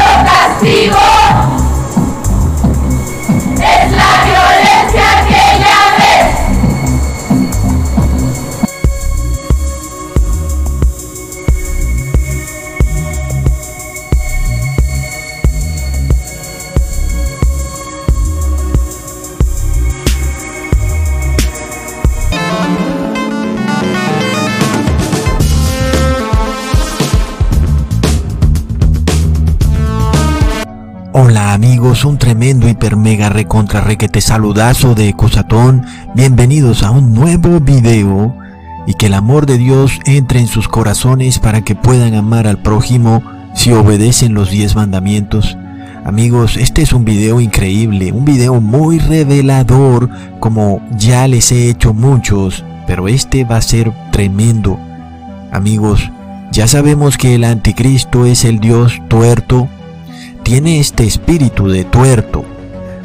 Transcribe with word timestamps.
Hola 0.00 1.19
un 32.04 32.18
tremendo 32.18 32.68
hiper 32.68 32.96
mega 32.96 33.28
recontra 33.28 33.80
requete 33.80 34.20
saludazo 34.20 34.94
de 34.94 35.12
Cusatón. 35.12 35.84
Bienvenidos 36.14 36.82
a 36.82 36.90
un 36.90 37.12
nuevo 37.14 37.60
video 37.60 38.36
y 38.86 38.94
que 38.94 39.06
el 39.06 39.14
amor 39.14 39.44
de 39.44 39.58
Dios 39.58 39.98
entre 40.06 40.40
en 40.40 40.46
sus 40.46 40.68
corazones 40.68 41.38
para 41.38 41.62
que 41.62 41.74
puedan 41.74 42.14
amar 42.14 42.46
al 42.46 42.58
prójimo 42.58 43.22
si 43.54 43.72
obedecen 43.72 44.34
los 44.34 44.50
10 44.50 44.76
mandamientos. 44.76 45.58
Amigos, 46.04 46.56
este 46.56 46.82
es 46.82 46.92
un 46.92 47.04
video 47.04 47.40
increíble, 47.40 48.12
un 48.12 48.24
video 48.24 48.60
muy 48.60 48.98
revelador 48.98 50.08
como 50.38 50.80
ya 50.96 51.28
les 51.28 51.52
he 51.52 51.68
hecho 51.68 51.92
muchos, 51.92 52.64
pero 52.86 53.08
este 53.08 53.44
va 53.44 53.56
a 53.56 53.62
ser 53.62 53.92
tremendo. 54.10 54.78
Amigos, 55.52 56.10
ya 56.50 56.66
sabemos 56.66 57.18
que 57.18 57.34
el 57.34 57.44
anticristo 57.44 58.24
es 58.24 58.44
el 58.44 58.58
Dios 58.58 59.02
tuerto 59.08 59.68
tiene 60.50 60.80
este 60.80 61.04
espíritu 61.04 61.68
de 61.68 61.84
tuerto, 61.84 62.44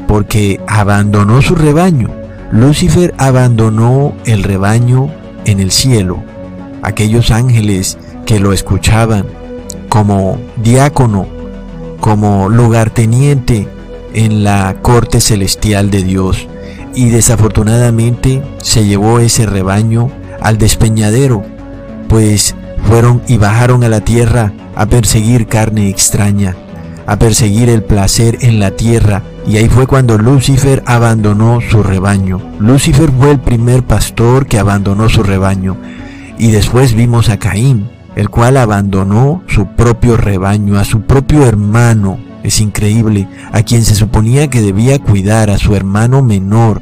porque 0.08 0.60
abandonó 0.68 1.44
su 1.44 1.54
rebaño. 1.54 2.10
Lucifer 2.52 3.14
abandonó 3.20 4.16
el 4.26 4.42
rebaño 4.42 5.12
en 5.46 5.60
el 5.60 5.70
cielo. 5.70 6.24
Aquellos 6.82 7.30
ángeles 7.30 8.00
que 8.26 8.40
lo 8.40 8.52
escuchaban 8.52 9.28
como 9.90 10.40
diácono, 10.58 11.28
como 12.00 12.50
lugarteniente 12.50 13.68
en 14.16 14.44
la 14.44 14.78
corte 14.82 15.22
celestial 15.22 15.92
de 15.92 16.02
Dios. 16.02 16.48
Y 16.96 17.10
desafortunadamente 17.10 18.42
se 18.64 18.88
llevó 18.88 19.20
ese 19.20 19.46
rebaño 19.46 20.10
al 20.42 20.58
despeñadero, 20.58 21.44
pues 22.10 22.56
fueron 22.88 23.22
y 23.28 23.38
bajaron 23.38 23.84
a 23.84 23.90
la 23.90 24.02
tierra 24.02 24.52
a 24.76 24.88
perseguir 24.88 25.46
carne 25.46 25.90
extraña 25.90 26.56
a 27.08 27.18
perseguir 27.18 27.70
el 27.70 27.84
placer 27.84 28.38
en 28.42 28.60
la 28.60 28.72
tierra, 28.72 29.24
y 29.48 29.58
ahí 29.58 29.70
fue 29.70 29.88
cuando 29.88 30.18
Lucifer 30.18 30.84
abandonó 30.86 31.60
su 31.62 31.84
rebaño. 31.84 32.42
Lucifer 32.60 33.12
fue 33.12 33.32
el 33.32 33.40
primer 33.40 33.84
pastor 33.84 34.48
que 34.48 34.60
abandonó 34.60 35.10
su 35.10 35.24
rebaño, 35.24 35.78
y 36.38 36.52
después 36.52 36.94
vimos 36.94 37.30
a 37.30 37.38
Caín, 37.38 37.90
el 38.16 38.30
cual 38.30 38.58
abandonó 38.58 39.44
su 39.48 39.68
propio 39.68 40.18
rebaño, 40.18 40.80
a 40.80 40.86
su 40.86 41.02
propio 41.02 41.46
hermano. 41.46 42.18
Es 42.44 42.60
increíble, 42.62 43.28
a 43.52 43.64
quien 43.64 43.84
se 43.84 43.96
suponía 43.96 44.50
que 44.50 44.62
debía 44.62 45.00
cuidar 45.00 45.50
a 45.50 45.58
su 45.58 45.76
hermano 45.76 46.22
menor, 46.22 46.82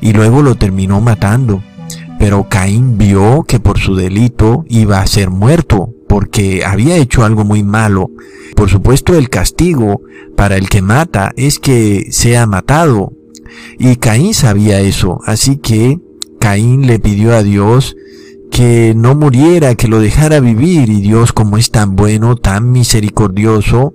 y 0.00 0.12
luego 0.12 0.42
lo 0.42 0.56
terminó 0.56 1.00
matando. 1.00 1.62
Pero 2.18 2.48
Caín 2.48 2.98
vio 2.98 3.44
que 3.44 3.60
por 3.60 3.78
su 3.78 3.94
delito 3.94 4.64
iba 4.68 5.00
a 5.00 5.06
ser 5.06 5.30
muerto, 5.30 5.94
porque 6.10 6.64
había 6.64 6.96
hecho 6.96 7.22
algo 7.22 7.44
muy 7.44 7.62
malo. 7.62 8.10
Por 8.56 8.68
supuesto 8.68 9.14
el 9.14 9.30
castigo 9.30 10.00
para 10.36 10.56
el 10.56 10.68
que 10.68 10.82
mata 10.82 11.30
es 11.36 11.60
que 11.60 12.08
sea 12.10 12.48
matado. 12.48 13.12
Y 13.78 13.94
Caín 13.94 14.34
sabía 14.34 14.80
eso, 14.80 15.20
así 15.24 15.58
que 15.58 16.00
Caín 16.40 16.88
le 16.88 16.98
pidió 16.98 17.32
a 17.32 17.44
Dios 17.44 17.96
que 18.50 18.92
no 18.96 19.14
muriera, 19.14 19.76
que 19.76 19.86
lo 19.86 20.00
dejara 20.00 20.40
vivir, 20.40 20.88
y 20.88 21.00
Dios 21.00 21.32
como 21.32 21.56
es 21.56 21.70
tan 21.70 21.94
bueno, 21.94 22.34
tan 22.34 22.72
misericordioso, 22.72 23.94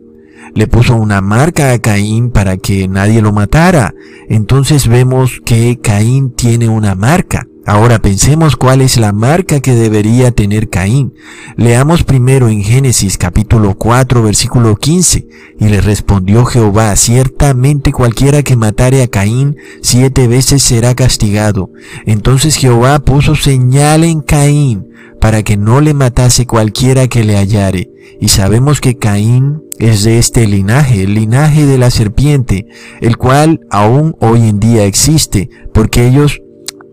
le 0.53 0.67
puso 0.67 0.95
una 0.95 1.19
marca 1.19 1.73
a 1.73 1.79
Caín 1.79 2.31
para 2.31 2.55
que 2.55 2.87
nadie 2.87 3.21
lo 3.21 3.33
matara. 3.33 3.93
Entonces 4.29 4.87
vemos 4.87 5.41
que 5.43 5.79
Caín 5.81 6.31
tiene 6.31 6.69
una 6.69 6.95
marca. 6.95 7.45
Ahora 7.67 7.97
pensemos 7.97 8.55
cuál 8.55 8.81
es 8.81 8.97
la 8.97 9.11
marca 9.11 9.59
que 9.59 9.73
debería 9.73 10.29
tener 10.29 10.69
Caín. 10.69 11.15
Leamos 11.57 12.03
primero 12.03 12.47
en 12.47 12.61
Génesis 12.61 13.17
capítulo 13.17 13.75
4 13.75 14.21
versículo 14.21 14.75
15. 14.75 15.27
Y 15.59 15.69
le 15.69 15.81
respondió 15.81 16.45
Jehová, 16.45 16.95
ciertamente 16.95 17.91
cualquiera 17.91 18.43
que 18.43 18.55
matare 18.55 19.01
a 19.01 19.07
Caín 19.07 19.55
siete 19.81 20.27
veces 20.27 20.61
será 20.61 20.93
castigado. 20.93 21.71
Entonces 22.05 22.55
Jehová 22.55 22.99
puso 22.99 23.33
señal 23.33 24.03
en 24.03 24.21
Caín 24.21 24.85
para 25.19 25.41
que 25.41 25.57
no 25.57 25.81
le 25.81 25.95
matase 25.95 26.45
cualquiera 26.45 27.07
que 27.07 27.23
le 27.23 27.35
hallare. 27.35 27.89
Y 28.21 28.27
sabemos 28.27 28.79
que 28.79 28.99
Caín 28.99 29.63
es 29.79 30.03
de 30.03 30.19
este 30.19 30.45
linaje, 30.45 31.01
el 31.01 31.15
linaje 31.15 31.65
de 31.65 31.79
la 31.79 31.89
serpiente, 31.89 32.67
el 33.01 33.17
cual 33.17 33.61
aún 33.71 34.15
hoy 34.19 34.47
en 34.47 34.59
día 34.59 34.85
existe, 34.85 35.49
porque 35.73 36.07
ellos 36.07 36.41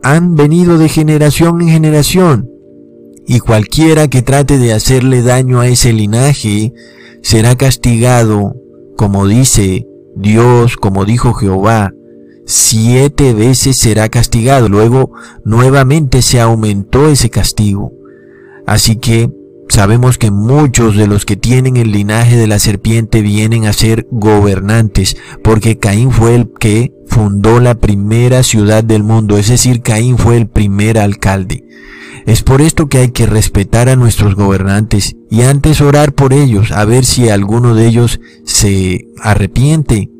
han 0.02 0.34
venido 0.34 0.78
de 0.78 0.88
generación 0.88 1.62
en 1.62 1.68
generación, 1.68 2.50
y 3.26 3.38
cualquiera 3.38 4.08
que 4.08 4.22
trate 4.22 4.58
de 4.58 4.72
hacerle 4.72 5.22
daño 5.22 5.60
a 5.60 5.68
ese 5.68 5.92
linaje 5.92 6.72
será 7.22 7.54
castigado, 7.56 8.56
como 8.96 9.26
dice 9.26 9.86
Dios, 10.16 10.76
como 10.76 11.04
dijo 11.04 11.32
Jehová, 11.34 11.92
siete 12.46 13.32
veces 13.32 13.76
será 13.76 14.08
castigado. 14.08 14.68
Luego 14.68 15.12
nuevamente 15.44 16.22
se 16.22 16.40
aumentó 16.40 17.08
ese 17.08 17.30
castigo. 17.30 17.92
Así 18.66 18.96
que 18.96 19.30
sabemos 19.68 20.18
que 20.18 20.30
muchos 20.30 20.96
de 20.96 21.06
los 21.06 21.24
que 21.24 21.36
tienen 21.36 21.76
el 21.76 21.92
linaje 21.92 22.36
de 22.36 22.46
la 22.46 22.58
serpiente 22.58 23.22
vienen 23.22 23.66
a 23.66 23.72
ser 23.72 24.06
gobernantes, 24.10 25.16
porque 25.42 25.78
Caín 25.78 26.10
fue 26.10 26.34
el 26.34 26.50
que 26.58 26.91
fundó 27.12 27.60
la 27.60 27.74
primera 27.74 28.42
ciudad 28.42 28.82
del 28.82 29.02
mundo, 29.02 29.36
es 29.36 29.48
decir, 29.48 29.82
Caín 29.82 30.16
fue 30.16 30.38
el 30.38 30.48
primer 30.48 30.98
alcalde. 30.98 31.62
Es 32.24 32.42
por 32.42 32.62
esto 32.62 32.88
que 32.88 32.98
hay 32.98 33.10
que 33.10 33.26
respetar 33.26 33.90
a 33.90 33.96
nuestros 33.96 34.34
gobernantes 34.34 35.16
y 35.30 35.42
antes 35.42 35.82
orar 35.82 36.14
por 36.14 36.32
ellos, 36.32 36.72
a 36.72 36.86
ver 36.86 37.04
si 37.04 37.28
alguno 37.28 37.74
de 37.74 37.86
ellos 37.86 38.18
se 38.44 39.08
arrepiente. 39.20 40.10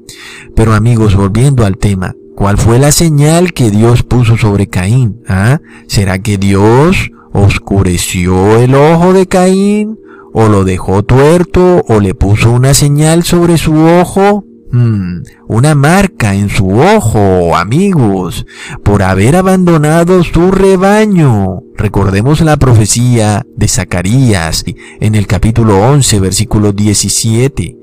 Pero 0.54 0.74
amigos, 0.74 1.16
volviendo 1.16 1.64
al 1.64 1.78
tema, 1.78 2.14
¿cuál 2.36 2.58
fue 2.58 2.78
la 2.78 2.92
señal 2.92 3.54
que 3.54 3.70
Dios 3.70 4.02
puso 4.02 4.36
sobre 4.36 4.66
Caín? 4.66 5.22
¿Ah? 5.26 5.60
¿Será 5.86 6.18
que 6.18 6.36
Dios 6.36 7.10
oscureció 7.32 8.58
el 8.58 8.74
ojo 8.74 9.14
de 9.14 9.26
Caín? 9.26 9.98
¿O 10.34 10.48
lo 10.48 10.64
dejó 10.64 11.02
tuerto? 11.04 11.84
¿O 11.88 12.00
le 12.00 12.14
puso 12.14 12.50
una 12.50 12.74
señal 12.74 13.22
sobre 13.22 13.56
su 13.56 13.74
ojo? 13.76 14.44
Hmm, 14.74 15.24
una 15.48 15.74
marca 15.74 16.34
en 16.34 16.48
su 16.48 16.66
ojo, 16.80 17.54
amigos, 17.54 18.46
por 18.82 19.02
haber 19.02 19.36
abandonado 19.36 20.24
su 20.24 20.50
rebaño. 20.50 21.60
Recordemos 21.76 22.40
la 22.40 22.56
profecía 22.56 23.44
de 23.54 23.68
Zacarías 23.68 24.64
en 24.98 25.14
el 25.14 25.26
capítulo 25.26 25.78
11, 25.78 26.20
versículo 26.20 26.72
17. 26.72 27.76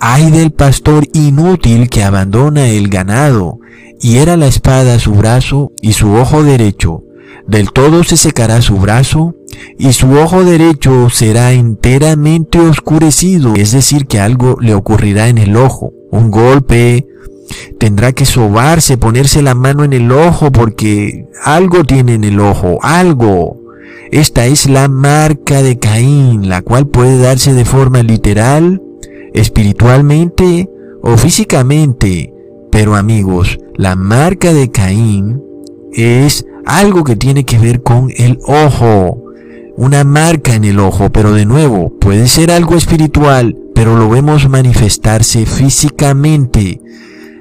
Ay 0.00 0.30
del 0.30 0.52
pastor 0.52 1.06
inútil 1.14 1.88
que 1.88 2.04
abandona 2.04 2.68
el 2.68 2.90
ganado, 2.90 3.60
y 3.98 4.18
era 4.18 4.36
la 4.36 4.46
espada 4.46 4.98
su 4.98 5.12
brazo 5.12 5.72
y 5.80 5.94
su 5.94 6.12
ojo 6.12 6.44
derecho. 6.44 7.04
Del 7.46 7.72
todo 7.72 8.04
se 8.04 8.16
secará 8.16 8.62
su 8.62 8.76
brazo 8.78 9.34
y 9.78 9.92
su 9.92 10.12
ojo 10.12 10.44
derecho 10.44 11.10
será 11.10 11.52
enteramente 11.52 12.58
oscurecido, 12.58 13.54
es 13.54 13.72
decir, 13.72 14.06
que 14.06 14.18
algo 14.18 14.56
le 14.60 14.74
ocurrirá 14.74 15.28
en 15.28 15.38
el 15.38 15.56
ojo 15.56 15.92
un 16.14 16.30
golpe, 16.30 17.06
tendrá 17.78 18.12
que 18.12 18.24
sobarse, 18.24 18.96
ponerse 18.96 19.42
la 19.42 19.54
mano 19.54 19.84
en 19.84 19.92
el 19.92 20.10
ojo 20.12 20.52
porque 20.52 21.26
algo 21.42 21.84
tiene 21.84 22.14
en 22.14 22.24
el 22.24 22.40
ojo, 22.40 22.78
algo. 22.82 23.60
Esta 24.12 24.46
es 24.46 24.68
la 24.68 24.88
marca 24.88 25.62
de 25.62 25.78
Caín, 25.78 26.48
la 26.48 26.62
cual 26.62 26.86
puede 26.86 27.18
darse 27.18 27.52
de 27.52 27.64
forma 27.64 28.02
literal, 28.02 28.80
espiritualmente 29.32 30.70
o 31.02 31.16
físicamente. 31.16 32.32
Pero 32.70 32.94
amigos, 32.94 33.58
la 33.74 33.96
marca 33.96 34.52
de 34.52 34.70
Caín 34.70 35.42
es 35.92 36.46
algo 36.66 37.04
que 37.04 37.16
tiene 37.16 37.44
que 37.44 37.58
ver 37.58 37.82
con 37.82 38.10
el 38.16 38.38
ojo. 38.46 39.22
Una 39.76 40.04
marca 40.04 40.54
en 40.54 40.64
el 40.64 40.78
ojo, 40.78 41.10
pero 41.10 41.32
de 41.32 41.46
nuevo, 41.46 41.92
puede 41.98 42.28
ser 42.28 42.50
algo 42.50 42.76
espiritual, 42.76 43.56
pero 43.74 43.96
lo 43.96 44.08
vemos 44.08 44.48
manifestarse 44.48 45.46
físicamente. 45.46 46.80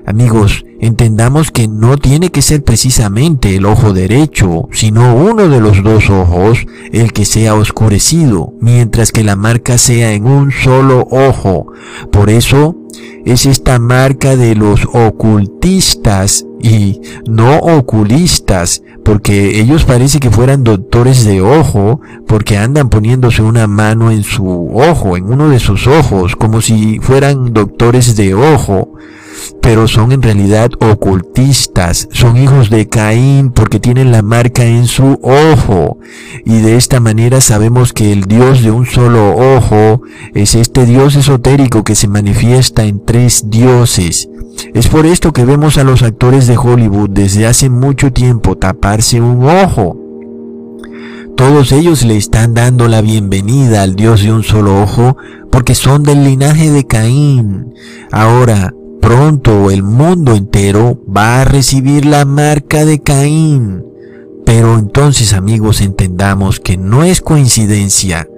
Amigos, 0.06 0.66
entendamos 0.82 1.52
que 1.52 1.70
no 1.70 1.98
tiene 1.98 2.30
que 2.30 2.42
ser 2.42 2.64
precisamente 2.64 3.56
el 3.56 3.66
ojo 3.66 3.94
derecho, 3.94 4.68
sino 4.72 5.16
uno 5.16 5.48
de 5.48 5.62
los 5.62 5.82
dos 5.82 6.10
ojos 6.10 6.66
el 6.92 7.14
que 7.14 7.24
sea 7.24 7.56
oscurecido, 7.56 8.54
mientras 8.60 9.14
que 9.14 9.24
la 9.24 9.38
marca 9.38 9.78
sea 9.78 10.12
en 10.12 10.26
un 10.26 10.52
solo 10.52 11.08
ojo. 11.10 11.68
Por 12.12 12.30
eso 12.30 12.76
es 13.24 13.46
esta 13.46 13.80
marca 13.80 14.36
de 14.36 14.56
los 14.56 14.86
ocultistas 14.92 16.46
y 16.64 17.02
no 17.28 17.58
oculistas, 17.60 18.82
porque 19.04 19.60
ellos 19.60 19.84
parece 19.84 20.20
que 20.20 20.32
fueran 20.32 20.64
doctores 20.64 21.26
de 21.26 21.42
ojo, 21.42 22.00
porque 22.26 22.58
andan 22.58 22.90
poniéndose 22.90 23.42
una 23.44 23.68
mano 23.68 24.10
en 24.10 24.24
su 24.24 24.72
ojo, 24.74 25.18
en 25.18 25.26
uno 25.26 25.50
de 25.50 25.60
sus 25.60 25.86
ojos, 25.86 26.36
como 26.36 26.62
si 26.62 27.00
fueran 27.00 27.54
doctores 27.54 28.16
de 28.16 28.34
ojo 28.34 28.94
pero 29.62 29.88
son 29.88 30.12
en 30.12 30.22
realidad 30.22 30.72
ocultistas, 30.80 32.08
son 32.12 32.38
hijos 32.38 32.70
de 32.70 32.88
Caín 32.88 33.52
porque 33.52 33.80
tienen 33.80 34.12
la 34.12 34.22
marca 34.22 34.66
en 34.66 34.88
su 34.88 35.20
ojo. 35.22 35.98
Y 36.46 36.60
de 36.60 36.76
esta 36.76 37.00
manera 37.00 37.42
sabemos 37.42 37.94
que 37.94 38.12
el 38.12 38.24
Dios 38.26 38.62
de 38.62 38.72
un 38.72 38.86
solo 38.86 39.36
ojo 39.36 40.02
es 40.34 40.56
este 40.56 40.86
Dios 40.86 41.16
esotérico 41.16 41.84
que 41.84 41.96
se 41.96 42.08
manifiesta 42.08 42.84
en 42.84 43.04
tres 43.04 43.50
dioses. 43.50 44.30
Es 44.74 44.88
por 44.88 45.06
esto 45.06 45.34
que 45.34 45.46
vemos 45.46 45.78
a 45.78 45.84
los 45.84 46.04
actores 46.04 46.48
de 46.48 46.58
Hollywood 46.58 47.10
desde 47.10 47.46
hace 47.48 47.70
mucho 47.70 48.12
tiempo 48.12 48.58
taparse 48.58 49.22
un 49.22 49.46
ojo. 49.46 49.98
Todos 51.36 51.72
ellos 51.72 52.04
le 52.06 52.16
están 52.16 52.54
dando 52.54 52.88
la 52.88 53.02
bienvenida 53.02 53.82
al 53.82 53.96
Dios 53.96 54.22
de 54.22 54.32
un 54.32 54.44
solo 54.44 54.82
ojo 54.82 55.18
porque 55.52 55.74
son 55.74 56.04
del 56.04 56.24
linaje 56.24 56.70
de 56.72 56.86
Caín. 56.86 57.74
Ahora, 58.12 58.74
pronto 59.04 59.70
el 59.70 59.84
mundo 59.84 60.34
entero 60.34 60.98
va 61.06 61.42
a 61.42 61.46
recibir 61.46 62.06
la 62.06 62.24
marca 62.24 62.86
de 62.86 63.02
Caín. 63.02 63.84
Pero 64.46 64.80
entonces 64.80 65.34
amigos 65.34 65.82
entendamos 65.82 66.62
que 66.62 66.78
no 66.78 67.04
es 67.04 67.20
coincidencia 67.20 68.30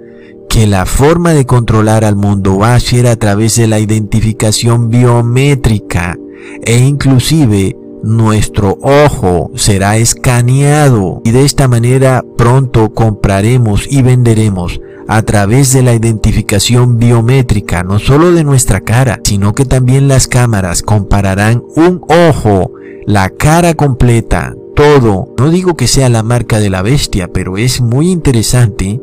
que 0.48 0.66
la 0.66 0.84
forma 0.84 1.34
de 1.34 1.46
controlar 1.46 2.04
al 2.04 2.16
mundo 2.16 2.58
va 2.58 2.74
a 2.74 2.80
ser 2.80 3.06
a 3.06 3.14
través 3.14 3.54
de 3.54 3.68
la 3.68 3.78
identificación 3.78 4.90
biométrica 4.90 6.18
e 6.64 6.78
inclusive 6.78 7.76
nuestro 8.02 8.76
ojo 8.82 9.52
será 9.54 9.98
escaneado 9.98 11.20
y 11.24 11.30
de 11.30 11.44
esta 11.44 11.68
manera 11.68 12.24
pronto 12.36 12.92
compraremos 12.92 13.86
y 13.88 14.02
venderemos 14.02 14.80
a 15.08 15.22
través 15.22 15.72
de 15.72 15.82
la 15.82 15.94
identificación 15.94 16.98
biométrica, 16.98 17.82
no 17.82 17.98
solo 17.98 18.32
de 18.32 18.44
nuestra 18.44 18.80
cara, 18.80 19.20
sino 19.22 19.54
que 19.54 19.64
también 19.64 20.08
las 20.08 20.26
cámaras 20.26 20.82
compararán 20.82 21.62
un 21.76 22.02
ojo, 22.08 22.72
la 23.06 23.30
cara 23.30 23.74
completa, 23.74 24.54
todo. 24.74 25.34
No 25.38 25.50
digo 25.50 25.76
que 25.76 25.86
sea 25.86 26.08
la 26.08 26.22
marca 26.22 26.58
de 26.58 26.70
la 26.70 26.82
bestia, 26.82 27.28
pero 27.28 27.56
es 27.56 27.80
muy 27.80 28.10
interesante 28.10 29.00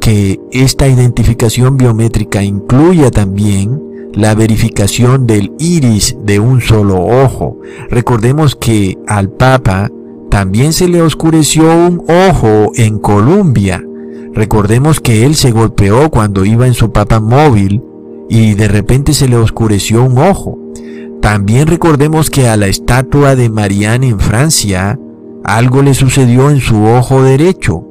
que 0.00 0.40
esta 0.50 0.88
identificación 0.88 1.76
biométrica 1.76 2.42
incluya 2.42 3.10
también 3.10 3.80
la 4.14 4.34
verificación 4.34 5.26
del 5.26 5.52
iris 5.58 6.16
de 6.24 6.40
un 6.40 6.60
solo 6.60 6.96
ojo. 7.04 7.60
Recordemos 7.88 8.56
que 8.56 8.98
al 9.06 9.30
Papa 9.30 9.90
también 10.28 10.72
se 10.72 10.88
le 10.88 11.00
oscureció 11.00 11.64
un 11.64 12.02
ojo 12.08 12.72
en 12.74 12.98
Colombia 12.98 13.82
Recordemos 14.34 15.00
que 15.00 15.26
él 15.26 15.34
se 15.34 15.50
golpeó 15.50 16.10
cuando 16.10 16.44
iba 16.44 16.66
en 16.66 16.74
su 16.74 16.90
papa 16.90 17.20
móvil 17.20 17.82
y 18.30 18.54
de 18.54 18.66
repente 18.66 19.12
se 19.12 19.28
le 19.28 19.36
oscureció 19.36 20.02
un 20.02 20.18
ojo. 20.18 20.58
También 21.20 21.66
recordemos 21.66 22.30
que 22.30 22.48
a 22.48 22.56
la 22.56 22.66
estatua 22.66 23.36
de 23.36 23.50
Marianne 23.50 24.08
en 24.08 24.20
Francia 24.20 24.98
algo 25.44 25.82
le 25.82 25.92
sucedió 25.92 26.50
en 26.50 26.60
su 26.60 26.84
ojo 26.84 27.22
derecho. 27.22 27.84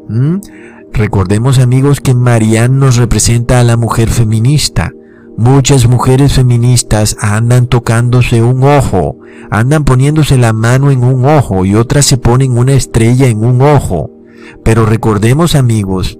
Recordemos 0.92 1.60
amigos 1.60 2.02
que 2.02 2.16
Marianne 2.16 2.76
nos 2.76 2.98
representa 2.98 3.60
a 3.60 3.64
la 3.64 3.78
mujer 3.78 4.10
feminista. 4.10 4.92
Muchas 5.38 5.88
mujeres 5.88 6.34
feministas 6.34 7.18
andan 7.22 7.68
tocándose 7.68 8.42
un 8.44 8.64
ojo, 8.64 9.18
andan 9.50 9.86
poniéndose 9.86 10.38
la 10.38 10.54
mano 10.54 10.92
en 10.92 11.04
un 11.04 11.26
ojo 11.26 11.66
y 11.66 11.76
otras 11.76 12.06
se 12.06 12.18
ponen 12.18 12.58
una 12.58 12.74
estrella 12.74 13.28
en 13.28 13.44
un 13.44 13.62
ojo. 13.62 14.10
Pero 14.64 14.86
recordemos 14.86 15.56
amigos 15.56 16.18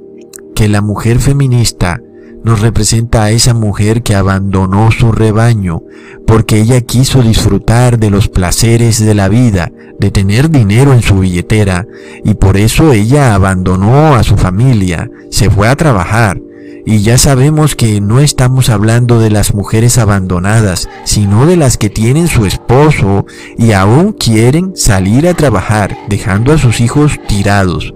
que 0.62 0.70
la 0.70 0.82
mujer 0.82 1.18
feminista 1.18 2.00
nos 2.44 2.62
representa 2.62 3.24
a 3.24 3.32
esa 3.32 3.56
mujer 3.56 4.04
que 4.04 4.14
abandonó 4.14 4.92
su 4.92 5.12
rebaño 5.12 5.82
porque 6.28 6.60
ella 6.60 6.80
quiso 6.82 7.24
disfrutar 7.24 7.98
de 7.98 8.12
los 8.12 8.28
placeres 8.28 9.04
de 9.04 9.16
la 9.16 9.28
vida, 9.28 9.72
de 10.00 10.12
tener 10.12 10.52
dinero 10.52 10.94
en 10.94 11.02
su 11.02 11.18
billetera, 11.18 11.88
y 12.24 12.36
por 12.36 12.58
eso 12.58 12.94
ella 12.94 13.34
abandonó 13.34 14.14
a 14.14 14.22
su 14.22 14.38
familia, 14.38 15.10
se 15.32 15.50
fue 15.50 15.68
a 15.68 15.76
trabajar. 15.76 16.40
Y 16.86 17.02
ya 17.02 17.18
sabemos 17.18 17.76
que 17.76 18.00
no 18.00 18.20
estamos 18.20 18.70
hablando 18.70 19.20
de 19.20 19.32
las 19.32 19.56
mujeres 19.56 19.98
abandonadas, 19.98 20.90
sino 21.06 21.48
de 21.48 21.58
las 21.58 21.78
que 21.78 21.90
tienen 21.90 22.28
su 22.28 22.46
esposo 22.46 23.26
y 23.58 23.72
aún 23.72 24.14
quieren 24.14 24.74
salir 24.76 25.28
a 25.28 25.34
trabajar, 25.34 25.98
dejando 26.08 26.54
a 26.54 26.60
sus 26.60 26.82
hijos 26.82 27.20
tirados. 27.28 27.94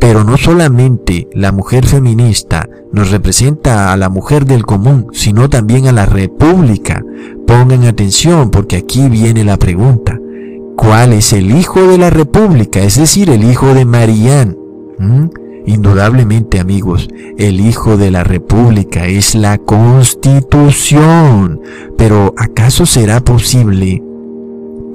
Pero 0.00 0.24
no 0.24 0.36
solamente 0.36 1.28
la 1.32 1.52
mujer 1.52 1.86
feminista 1.86 2.68
nos 2.92 3.10
representa 3.10 3.92
a 3.92 3.96
la 3.96 4.08
mujer 4.08 4.46
del 4.46 4.64
común, 4.64 5.08
sino 5.12 5.48
también 5.48 5.86
a 5.86 5.92
la 5.92 6.06
república. 6.06 7.04
Pongan 7.46 7.84
atención 7.84 8.50
porque 8.50 8.76
aquí 8.76 9.08
viene 9.08 9.44
la 9.44 9.56
pregunta. 9.56 10.18
¿Cuál 10.76 11.14
es 11.14 11.32
el 11.32 11.56
hijo 11.56 11.88
de 11.88 11.98
la 11.98 12.10
república? 12.10 12.80
Es 12.80 12.98
decir, 12.98 13.30
el 13.30 13.44
hijo 13.44 13.74
de 13.74 13.84
Marianne. 13.84 14.56
¿Mm? 14.98 15.26
Indudablemente 15.66 16.60
amigos, 16.60 17.08
el 17.38 17.60
hijo 17.60 17.96
de 17.96 18.12
la 18.12 18.22
república 18.22 19.06
es 19.06 19.34
la 19.34 19.58
constitución. 19.58 21.60
Pero 21.96 22.34
¿acaso 22.36 22.86
será 22.86 23.18
posible 23.20 24.00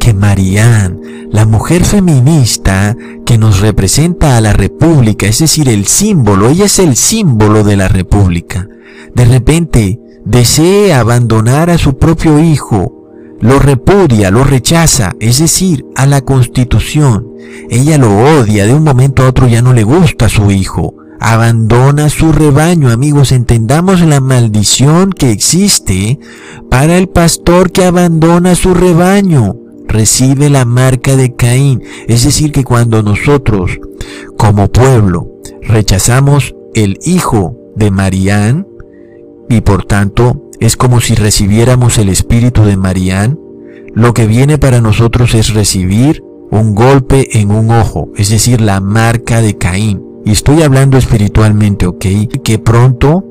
que 0.02 0.16
Marianne, 0.16 1.30
la 1.32 1.46
mujer 1.46 1.86
feminista 1.86 2.98
que 3.24 3.38
nos 3.38 3.60
representa 3.60 4.36
a 4.36 4.42
la 4.42 4.52
República, 4.52 5.28
es 5.28 5.40
decir, 5.40 5.70
el 5.70 5.86
símbolo, 5.86 6.50
ella 6.50 6.66
es 6.66 6.80
el 6.80 6.96
símbolo 6.96 7.64
de 7.64 7.78
la 7.78 7.88
República, 7.88 8.68
de 9.14 9.26
repente 9.26 10.00
desee 10.26 10.92
abandonar 10.92 11.70
a 11.70 11.78
su 11.78 12.00
propio 12.00 12.40
hijo, 12.40 13.06
lo 13.42 13.60
repudia, 13.60 14.32
lo 14.32 14.44
rechaza, 14.44 15.14
es 15.20 15.38
decir, 15.38 15.86
a 15.96 16.08
la 16.08 16.22
Constitución. 16.22 17.28
Ella 17.70 18.00
lo 18.00 18.40
odia, 18.40 18.66
de 18.66 18.74
un 18.74 18.84
momento 18.84 19.24
a 19.24 19.30
otro 19.30 19.48
ya 19.48 19.62
no 19.62 19.72
le 19.72 19.84
gusta 19.84 20.26
a 20.26 20.30
su 20.30 20.50
hijo. 20.50 20.96
Abandona 21.20 22.10
su 22.10 22.32
rebaño, 22.32 22.90
amigos, 22.90 23.32
entendamos 23.32 24.02
la 24.02 24.20
maldición 24.20 25.12
que 25.12 25.30
existe 25.30 26.20
para 26.72 26.98
el 26.98 27.08
pastor 27.08 27.72
que 27.72 27.86
abandona 27.86 28.56
su 28.56 28.74
rebaño 28.74 29.62
recibe 29.92 30.50
la 30.50 30.66
marca 30.66 31.16
de 31.16 31.36
Caín. 31.36 31.84
Es 32.08 32.24
decir, 32.24 32.52
que 32.52 32.64
cuando 32.64 33.04
nosotros, 33.04 33.80
como 34.38 34.72
pueblo, 34.72 35.32
rechazamos 35.62 36.56
el 36.74 36.98
hijo 37.04 37.56
de 37.76 37.92
Marián, 37.92 38.68
y 39.50 39.62
por 39.62 39.86
tanto 39.86 40.50
es 40.60 40.78
como 40.78 41.02
si 41.02 41.16
recibiéramos 41.16 41.98
el 41.98 42.10
espíritu 42.10 42.64
de 42.64 42.78
Marián, 42.78 43.40
lo 43.94 44.14
que 44.14 44.28
viene 44.28 44.58
para 44.58 44.80
nosotros 44.80 45.34
es 45.34 45.54
recibir 45.54 46.24
un 46.52 46.76
golpe 46.76 47.40
en 47.40 47.52
un 47.52 47.72
ojo, 47.72 48.10
es 48.16 48.30
decir, 48.30 48.62
la 48.62 48.80
marca 48.80 49.42
de 49.42 49.58
Caín. 49.58 50.02
Y 50.24 50.32
estoy 50.32 50.62
hablando 50.62 50.98
espiritualmente, 50.98 51.88
¿ok? 51.88 52.06
Que 52.44 52.60
pronto 52.60 53.26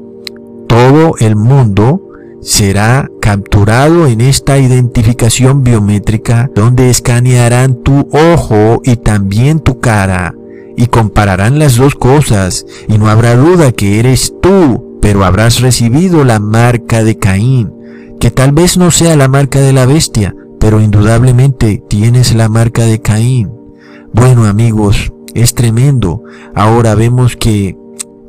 todo 0.67 1.15
el 1.21 1.37
mundo 1.37 2.10
será 2.41 3.09
capturado 3.21 4.07
en 4.07 4.21
esta 4.21 4.59
identificación 4.59 5.63
biométrica 5.63 6.51
donde 6.55 6.91
escanearán 6.91 7.83
tu 7.83 8.09
ojo 8.13 8.81
y 8.85 8.97
también 8.97 9.61
tu 9.61 9.79
cara 9.81 10.35
y 10.77 10.87
compararán 10.87 11.59
las 11.59 11.77
dos 11.77 11.95
cosas 11.95 12.65
y 12.89 12.97
no 12.99 13.09
habrá 13.09 13.37
duda 13.37 13.73
que 13.73 13.99
eres 13.99 14.33
tú, 14.41 14.99
pero 15.03 15.25
habrás 15.25 15.61
recibido 15.61 16.25
la 16.25 16.39
marca 16.41 17.05
de 17.05 17.19
Caín, 17.19 17.73
que 18.19 18.31
tal 18.31 18.53
vez 18.53 18.79
no 18.79 18.91
sea 18.91 19.17
la 19.17 19.29
marca 19.29 19.61
de 19.61 19.73
la 19.75 19.85
bestia, 19.85 20.35
pero 20.59 20.81
indudablemente 20.81 21.83
tienes 21.89 22.35
la 22.35 22.49
marca 22.49 22.87
de 22.87 23.01
Caín. 23.01 23.51
Bueno 24.13 24.47
amigos, 24.47 25.13
es 25.35 25.55
tremendo. 25.55 26.23
Ahora 26.55 26.95
vemos 26.95 27.37
que 27.37 27.77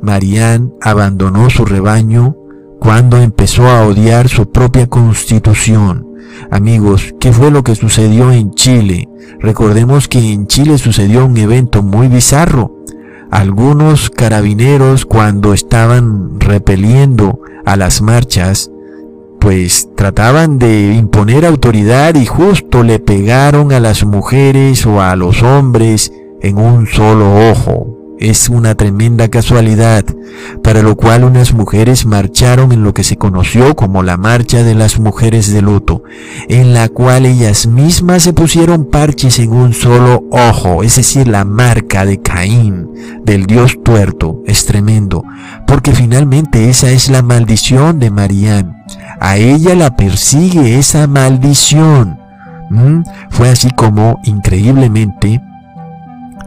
Marían 0.02 0.74
abandonó 0.80 1.48
su 1.48 1.64
rebaño 1.64 2.36
cuando 2.82 3.18
empezó 3.18 3.68
a 3.68 3.86
odiar 3.86 4.28
su 4.28 4.50
propia 4.50 4.88
constitución. 4.88 6.04
Amigos, 6.50 7.14
¿qué 7.20 7.32
fue 7.32 7.52
lo 7.52 7.62
que 7.62 7.76
sucedió 7.76 8.32
en 8.32 8.50
Chile? 8.54 9.08
Recordemos 9.38 10.08
que 10.08 10.32
en 10.32 10.48
Chile 10.48 10.76
sucedió 10.78 11.24
un 11.24 11.36
evento 11.36 11.84
muy 11.84 12.08
bizarro. 12.08 12.74
Algunos 13.30 14.10
carabineros 14.10 15.06
cuando 15.06 15.54
estaban 15.54 16.40
repeliendo 16.40 17.38
a 17.64 17.76
las 17.76 18.02
marchas, 18.02 18.68
pues 19.38 19.88
trataban 19.94 20.58
de 20.58 20.92
imponer 20.92 21.46
autoridad 21.46 22.16
y 22.16 22.26
justo 22.26 22.82
le 22.82 22.98
pegaron 22.98 23.70
a 23.70 23.78
las 23.78 24.04
mujeres 24.04 24.84
o 24.86 25.00
a 25.00 25.14
los 25.14 25.44
hombres 25.44 26.12
en 26.40 26.58
un 26.58 26.88
solo 26.88 27.48
ojo 27.48 28.01
es 28.30 28.48
una 28.48 28.74
tremenda 28.74 29.28
casualidad, 29.28 30.04
para 30.62 30.82
lo 30.82 30.96
cual 30.96 31.24
unas 31.24 31.52
mujeres 31.52 32.06
marcharon 32.06 32.72
en 32.72 32.84
lo 32.84 32.94
que 32.94 33.04
se 33.04 33.16
conoció 33.16 33.74
como 33.74 34.02
la 34.02 34.16
Marcha 34.16 34.62
de 34.62 34.74
las 34.74 34.98
Mujeres 34.98 35.52
de 35.52 35.60
Luto, 35.60 36.04
en 36.48 36.72
la 36.72 36.88
cual 36.88 37.26
ellas 37.26 37.66
mismas 37.66 38.22
se 38.22 38.32
pusieron 38.32 38.84
parches 38.84 39.38
en 39.38 39.52
un 39.52 39.74
solo 39.74 40.24
ojo, 40.30 40.82
es 40.82 40.96
decir, 40.96 41.26
la 41.26 41.44
marca 41.44 42.04
de 42.04 42.20
Caín, 42.20 42.88
del 43.24 43.46
dios 43.46 43.78
tuerto, 43.82 44.42
es 44.46 44.64
tremendo, 44.66 45.24
porque 45.66 45.92
finalmente 45.92 46.70
esa 46.70 46.90
es 46.90 47.10
la 47.10 47.22
maldición 47.22 47.98
de 47.98 48.10
Marían. 48.10 48.84
A 49.20 49.36
ella 49.36 49.74
la 49.74 49.96
persigue 49.96 50.78
esa 50.78 51.06
maldición. 51.06 52.18
¿Mm? 52.70 53.02
Fue 53.30 53.50
así 53.50 53.70
como, 53.70 54.18
increíblemente, 54.24 55.40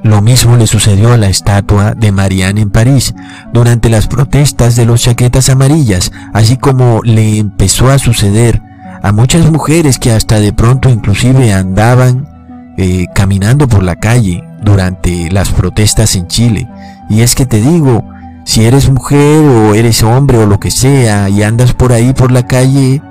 lo 0.06 0.22
mismo 0.22 0.56
le 0.56 0.68
sucedió 0.68 1.14
a 1.14 1.18
la 1.18 1.30
estatua 1.30 1.96
de 1.96 2.12
Marianne 2.12 2.62
en 2.62 2.70
París 2.70 3.16
durante 3.52 3.90
las 3.90 4.06
protestas 4.06 4.76
de 4.76 4.86
los 4.86 5.02
chaquetas 5.02 5.50
amarillas, 5.50 6.12
así 6.32 6.58
como 6.58 7.02
le 7.04 7.40
empezó 7.40 7.90
a 7.90 7.98
suceder 7.98 8.62
a 9.02 9.12
muchas 9.12 9.50
mujeres 9.50 9.98
que 9.98 10.12
hasta 10.12 10.40
de 10.40 10.54
pronto 10.54 10.92
inclusive 10.92 11.52
andaban 11.54 12.30
eh, 12.78 13.08
caminando 13.16 13.68
por 13.68 13.82
la 13.82 13.96
calle 13.96 14.44
durante 14.62 15.32
las 15.32 15.50
protestas 15.50 16.16
en 16.16 16.28
Chile. 16.28 16.70
Y 17.10 17.22
es 17.22 17.34
que 17.34 17.48
te 17.48 17.60
digo, 17.60 18.08
si 18.44 18.64
eres 18.64 18.92
mujer 18.92 19.44
o 19.44 19.74
eres 19.74 20.04
hombre 20.04 20.38
o 20.38 20.46
lo 20.46 20.60
que 20.60 20.70
sea 20.70 21.30
y 21.30 21.42
andas 21.42 21.74
por 21.74 21.92
ahí 21.92 22.14
por 22.14 22.32
la 22.32 22.46
calle, 22.46 23.02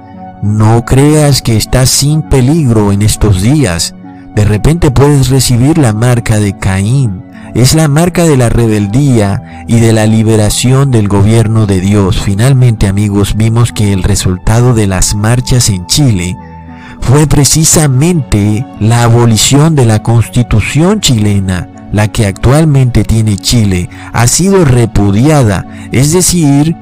no 0.42 0.84
creas 0.84 1.42
que 1.42 1.56
estás 1.56 1.90
sin 1.90 2.22
peligro 2.22 2.92
en 2.92 3.02
estos 3.02 3.42
días. 3.42 3.96
De 4.34 4.44
repente 4.44 4.90
puedes 4.90 5.28
recibir 5.28 5.78
la 5.78 5.92
marca 5.92 6.38
de 6.38 6.58
Caín. 6.58 7.22
Es 7.54 7.74
la 7.74 7.86
marca 7.86 8.24
de 8.24 8.36
la 8.36 8.48
rebeldía 8.48 9.64
y 9.68 9.78
de 9.78 9.92
la 9.92 10.06
liberación 10.06 10.90
del 10.90 11.06
gobierno 11.06 11.66
de 11.66 11.80
Dios. 11.80 12.20
Finalmente 12.20 12.88
amigos 12.88 13.36
vimos 13.36 13.72
que 13.72 13.92
el 13.92 14.02
resultado 14.02 14.74
de 14.74 14.88
las 14.88 15.14
marchas 15.14 15.68
en 15.68 15.86
Chile 15.86 16.36
fue 17.00 17.26
precisamente 17.26 18.66
la 18.80 19.04
abolición 19.04 19.76
de 19.76 19.84
la 19.84 20.02
constitución 20.02 21.00
chilena, 21.00 21.68
la 21.92 22.08
que 22.08 22.26
actualmente 22.26 23.04
tiene 23.04 23.36
Chile, 23.36 23.88
ha 24.12 24.26
sido 24.26 24.64
repudiada, 24.64 25.66
es 25.92 26.12
decir, 26.12 26.74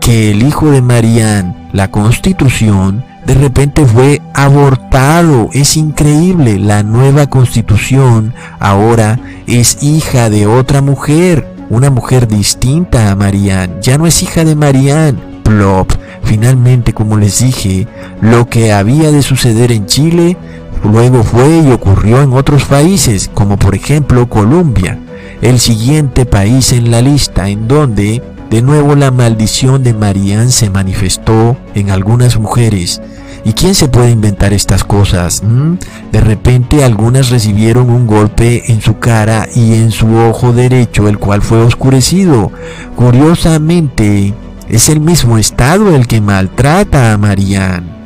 que 0.00 0.32
el 0.32 0.42
hijo 0.42 0.70
de 0.70 0.82
Marían, 0.82 1.68
la 1.72 1.90
constitución, 1.90 3.04
de 3.28 3.34
repente 3.34 3.84
fue 3.84 4.22
abortado. 4.32 5.50
Es 5.52 5.76
increíble. 5.76 6.58
La 6.58 6.82
nueva 6.82 7.26
constitución 7.26 8.32
ahora 8.58 9.20
es 9.46 9.82
hija 9.82 10.30
de 10.30 10.46
otra 10.46 10.80
mujer, 10.80 11.46
una 11.68 11.90
mujer 11.90 12.26
distinta 12.26 13.10
a 13.10 13.16
Marianne. 13.16 13.74
Ya 13.82 13.98
no 13.98 14.06
es 14.06 14.22
hija 14.22 14.46
de 14.46 14.56
Marianne. 14.56 15.18
Plop. 15.44 15.92
Finalmente, 16.22 16.94
como 16.94 17.18
les 17.18 17.40
dije, 17.40 17.86
lo 18.22 18.48
que 18.48 18.72
había 18.72 19.12
de 19.12 19.20
suceder 19.20 19.72
en 19.72 19.84
Chile 19.84 20.38
luego 20.82 21.22
fue 21.22 21.58
y 21.58 21.70
ocurrió 21.70 22.22
en 22.22 22.32
otros 22.32 22.64
países, 22.64 23.30
como 23.34 23.58
por 23.58 23.74
ejemplo 23.74 24.26
Colombia, 24.30 24.98
el 25.42 25.60
siguiente 25.60 26.24
país 26.24 26.72
en 26.72 26.90
la 26.90 27.02
lista 27.02 27.48
en 27.50 27.68
donde 27.68 28.22
de 28.50 28.62
nuevo 28.62 28.94
la 28.94 29.10
maldición 29.10 29.82
de 29.82 29.92
Marianne 29.92 30.50
se 30.50 30.70
manifestó 30.70 31.58
en 31.74 31.90
algunas 31.90 32.38
mujeres. 32.38 33.02
¿Y 33.44 33.52
quién 33.52 33.74
se 33.74 33.88
puede 33.88 34.10
inventar 34.10 34.52
estas 34.52 34.84
cosas? 34.84 35.42
¿Mm? 35.42 35.74
De 36.12 36.20
repente 36.20 36.84
algunas 36.84 37.30
recibieron 37.30 37.90
un 37.90 38.06
golpe 38.06 38.70
en 38.70 38.80
su 38.80 38.98
cara 38.98 39.48
y 39.54 39.74
en 39.74 39.90
su 39.90 40.16
ojo 40.16 40.52
derecho, 40.52 41.08
el 41.08 41.18
cual 41.18 41.42
fue 41.42 41.58
oscurecido. 41.58 42.52
Curiosamente, 42.96 44.34
es 44.68 44.88
el 44.88 45.00
mismo 45.00 45.38
Estado 45.38 45.94
el 45.94 46.06
que 46.06 46.20
maltrata 46.20 47.12
a 47.12 47.18
Marianne. 47.18 47.98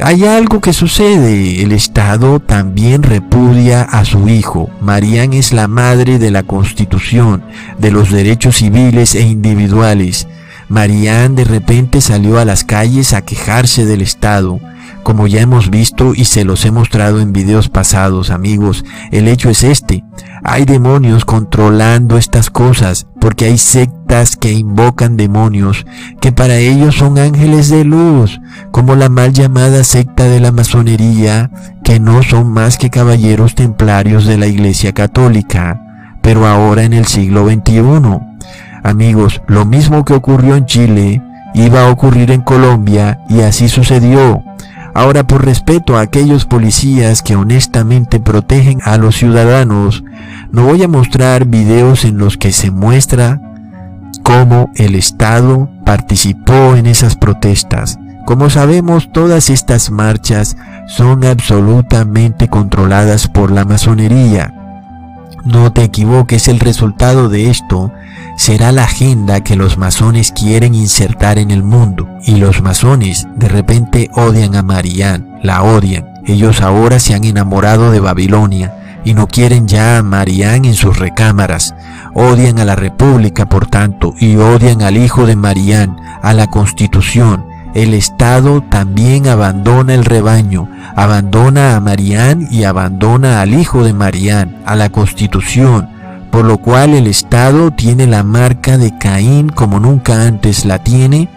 Hay 0.00 0.24
algo 0.24 0.60
que 0.60 0.72
sucede, 0.72 1.60
el 1.60 1.72
Estado 1.72 2.38
también 2.38 3.02
repudia 3.02 3.82
a 3.82 4.04
su 4.04 4.28
hijo. 4.28 4.70
Marianne 4.80 5.38
es 5.38 5.52
la 5.52 5.66
madre 5.66 6.20
de 6.20 6.30
la 6.30 6.44
Constitución, 6.44 7.42
de 7.78 7.90
los 7.90 8.10
derechos 8.10 8.56
civiles 8.56 9.16
e 9.16 9.22
individuales. 9.22 10.28
Marianne 10.68 11.34
de 11.34 11.44
repente 11.44 12.00
salió 12.00 12.38
a 12.38 12.44
las 12.44 12.64
calles 12.64 13.12
a 13.12 13.22
quejarse 13.22 13.86
del 13.86 14.02
Estado. 14.02 14.60
Como 15.02 15.26
ya 15.26 15.40
hemos 15.40 15.70
visto 15.70 16.12
y 16.14 16.26
se 16.26 16.44
los 16.44 16.64
he 16.66 16.70
mostrado 16.70 17.20
en 17.20 17.32
videos 17.32 17.68
pasados, 17.70 18.30
amigos, 18.30 18.84
el 19.10 19.28
hecho 19.28 19.48
es 19.48 19.64
este. 19.64 20.04
Hay 20.44 20.66
demonios 20.66 21.24
controlando 21.24 22.18
estas 22.18 22.50
cosas, 22.50 23.06
porque 23.20 23.46
hay 23.46 23.58
sectas 23.58 24.36
que 24.36 24.52
invocan 24.52 25.16
demonios, 25.16 25.86
que 26.20 26.32
para 26.32 26.56
ellos 26.56 26.96
son 26.96 27.18
ángeles 27.18 27.70
de 27.70 27.84
luz, 27.84 28.40
como 28.70 28.94
la 28.94 29.08
mal 29.08 29.32
llamada 29.32 29.82
secta 29.84 30.24
de 30.24 30.40
la 30.40 30.52
masonería, 30.52 31.50
que 31.82 31.98
no 32.00 32.22
son 32.22 32.50
más 32.52 32.76
que 32.76 32.90
caballeros 32.90 33.54
templarios 33.54 34.26
de 34.26 34.36
la 34.36 34.46
Iglesia 34.46 34.92
Católica, 34.92 35.80
pero 36.22 36.46
ahora 36.46 36.84
en 36.84 36.92
el 36.92 37.06
siglo 37.06 37.48
XXI. 37.48 37.82
Amigos, 38.82 39.42
lo 39.46 39.64
mismo 39.64 40.04
que 40.04 40.14
ocurrió 40.14 40.56
en 40.56 40.66
Chile, 40.66 41.22
iba 41.54 41.86
a 41.86 41.90
ocurrir 41.90 42.30
en 42.30 42.42
Colombia 42.42 43.20
y 43.28 43.40
así 43.40 43.68
sucedió. 43.68 44.42
Ahora, 44.94 45.26
por 45.26 45.44
respeto 45.44 45.96
a 45.96 46.00
aquellos 46.00 46.44
policías 46.44 47.22
que 47.22 47.36
honestamente 47.36 48.20
protegen 48.20 48.80
a 48.84 48.96
los 48.96 49.16
ciudadanos, 49.16 50.02
no 50.50 50.64
voy 50.64 50.82
a 50.82 50.88
mostrar 50.88 51.44
videos 51.44 52.04
en 52.04 52.18
los 52.18 52.36
que 52.36 52.52
se 52.52 52.70
muestra 52.70 53.40
cómo 54.22 54.70
el 54.74 54.94
Estado 54.94 55.70
participó 55.84 56.74
en 56.74 56.86
esas 56.86 57.16
protestas. 57.16 57.98
Como 58.26 58.50
sabemos, 58.50 59.10
todas 59.12 59.50
estas 59.50 59.90
marchas 59.90 60.56
son 60.86 61.24
absolutamente 61.24 62.48
controladas 62.48 63.28
por 63.28 63.50
la 63.50 63.64
masonería. 63.64 64.57
No 65.48 65.72
te 65.72 65.82
equivoques, 65.82 66.46
el 66.48 66.60
resultado 66.60 67.30
de 67.30 67.48
esto 67.48 67.90
será 68.36 68.70
la 68.70 68.84
agenda 68.84 69.42
que 69.42 69.56
los 69.56 69.78
masones 69.78 70.30
quieren 70.30 70.74
insertar 70.74 71.38
en 71.38 71.50
el 71.50 71.62
mundo. 71.62 72.06
Y 72.22 72.36
los 72.36 72.60
masones 72.60 73.26
de 73.34 73.48
repente 73.48 74.10
odian 74.12 74.56
a 74.56 74.62
Marianne, 74.62 75.40
la 75.42 75.62
odian. 75.62 76.06
Ellos 76.26 76.60
ahora 76.60 76.98
se 76.98 77.14
han 77.14 77.24
enamorado 77.24 77.90
de 77.90 77.98
Babilonia 77.98 79.00
y 79.06 79.14
no 79.14 79.26
quieren 79.26 79.66
ya 79.66 79.96
a 79.96 80.02
Marianne 80.02 80.68
en 80.68 80.74
sus 80.74 80.98
recámaras. 80.98 81.74
Odian 82.12 82.58
a 82.58 82.66
la 82.66 82.76
República, 82.76 83.48
por 83.48 83.66
tanto, 83.68 84.12
y 84.20 84.36
odian 84.36 84.82
al 84.82 84.98
hijo 84.98 85.24
de 85.24 85.36
Marianne, 85.36 85.96
a 86.20 86.34
la 86.34 86.48
Constitución. 86.48 87.46
El 87.78 87.94
Estado 87.94 88.60
también 88.60 89.28
abandona 89.28 89.94
el 89.94 90.04
rebaño, 90.04 90.68
abandona 90.96 91.76
a 91.76 91.80
Marianne 91.80 92.48
y 92.50 92.64
abandona 92.64 93.40
al 93.40 93.54
hijo 93.54 93.84
de 93.84 93.92
Marianne, 93.92 94.56
a 94.66 94.74
la 94.74 94.90
Constitución 94.90 95.88
por 96.30 96.44
lo 96.44 96.58
cual 96.58 96.94
el 96.94 97.06
Estado 97.06 97.70
tiene 97.70 98.06
la 98.06 98.22
marca 98.22 98.78
de 98.78 98.96
Caín 98.98 99.48
como 99.48 99.80
nunca 99.80 100.26
antes 100.26 100.64
la 100.64 100.78
tiene 100.78 101.28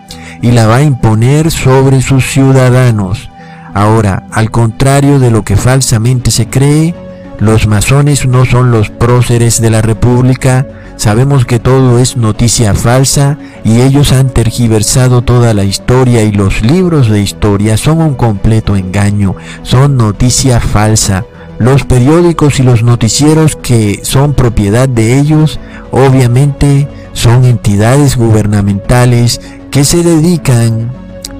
y 0.41 0.51
la 0.51 0.67
va 0.67 0.77
a 0.77 0.83
imponer 0.83 1.51
sobre 1.51 2.01
sus 2.01 2.25
ciudadanos. 2.25 3.29
Ahora, 3.74 4.24
al 4.31 4.51
contrario 4.51 5.19
de 5.19 5.31
lo 5.31 5.43
que 5.43 5.55
falsamente 5.55 6.29
se 6.29 6.48
cree, 6.48 6.93
los 7.41 7.65
masones 7.65 8.27
no 8.27 8.45
son 8.45 8.69
los 8.69 8.91
próceres 8.91 9.60
de 9.60 9.71
la 9.71 9.81
República, 9.81 10.67
sabemos 10.95 11.43
que 11.45 11.57
todo 11.57 11.98
es 11.98 12.15
noticia 12.15 12.75
falsa 12.75 13.39
y 13.63 13.81
ellos 13.81 14.12
han 14.12 14.29
tergiversado 14.29 15.24
toda 15.24 15.55
la 15.55 15.63
historia 15.63 16.21
y 16.21 16.31
los 16.31 16.62
libros 16.62 17.10
de 17.10 17.19
historia 17.19 17.77
son 17.77 18.00
un 18.00 18.13
completo 18.13 18.75
engaño, 18.75 19.36
son 19.63 19.98
noticia 19.98 20.60
falsa. 20.60 21.25
Los 21.57 21.83
periódicos 21.83 22.60
y 22.60 22.63
los 22.63 22.83
noticieros 22.83 23.55
que 23.55 24.01
son 24.03 24.36
propiedad 24.36 24.88
de 24.88 25.17
ellos, 25.19 25.60
obviamente 25.89 26.88
son 27.13 27.43
entidades 27.45 28.17
gubernamentales 28.17 29.41
que 29.71 29.83
se 29.83 30.03
dedican 30.03 30.91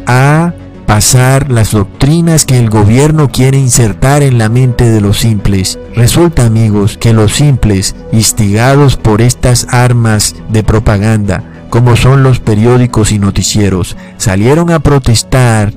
a 0.08 0.54
pasar 0.92 1.50
las 1.50 1.72
doctrinas 1.72 2.44
que 2.44 2.60
el 2.60 2.70
gobierno 2.70 3.30
quiere 3.32 3.58
insertar 3.58 4.24
en 4.24 4.38
la 4.38 4.50
mente 4.50 4.92
de 4.92 5.00
los 5.00 5.20
simples. 5.20 5.80
Resulta 5.96 6.46
amigos 6.46 6.98
que 6.98 7.14
los 7.14 7.32
simples, 7.32 7.96
instigados 8.12 8.98
por 8.98 9.22
estas 9.22 9.68
armas 9.70 10.36
de 10.50 10.66
propaganda, 10.66 11.46
como 11.70 11.96
son 11.96 12.24
los 12.24 12.42
periódicos 12.42 13.14
y 13.14 13.20
noticieros, 13.20 13.96
salieron 14.18 14.70
a 14.70 14.80
protestar 14.80 15.74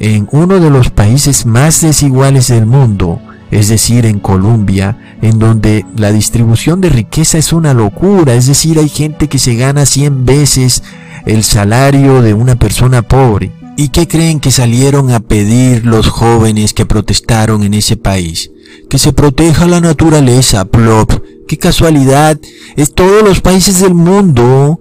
en 0.00 0.28
uno 0.32 0.58
de 0.58 0.70
los 0.70 0.88
países 0.88 1.44
más 1.44 1.82
desiguales 1.82 2.48
del 2.48 2.64
mundo, 2.64 3.20
es 3.50 3.68
decir, 3.68 4.06
en 4.06 4.18
Colombia, 4.18 4.96
en 5.20 5.38
donde 5.38 5.84
la 5.94 6.10
distribución 6.10 6.80
de 6.80 6.88
riqueza 6.88 7.36
es 7.36 7.52
una 7.52 7.74
locura, 7.74 8.32
es 8.32 8.46
decir, 8.46 8.78
hay 8.78 8.88
gente 8.88 9.28
que 9.28 9.38
se 9.38 9.56
gana 9.56 9.84
100 9.84 10.24
veces 10.24 10.82
el 11.26 11.44
salario 11.44 12.22
de 12.22 12.32
una 12.32 12.56
persona 12.56 13.02
pobre. 13.02 13.52
¿Y 13.76 13.88
qué 13.88 14.06
creen 14.06 14.38
que 14.38 14.52
salieron 14.52 15.10
a 15.10 15.18
pedir 15.18 15.84
los 15.84 16.08
jóvenes 16.08 16.74
que 16.74 16.86
protestaron 16.86 17.64
en 17.64 17.74
ese 17.74 17.96
país? 17.96 18.52
Que 18.88 18.98
se 18.98 19.12
proteja 19.12 19.66
la 19.66 19.80
naturaleza, 19.80 20.64
plop. 20.64 21.10
Qué 21.46 21.58
casualidad. 21.58 22.38
Es 22.76 22.92
todos 22.92 23.22
los 23.22 23.40
países 23.40 23.80
del 23.80 23.94
mundo 23.94 24.80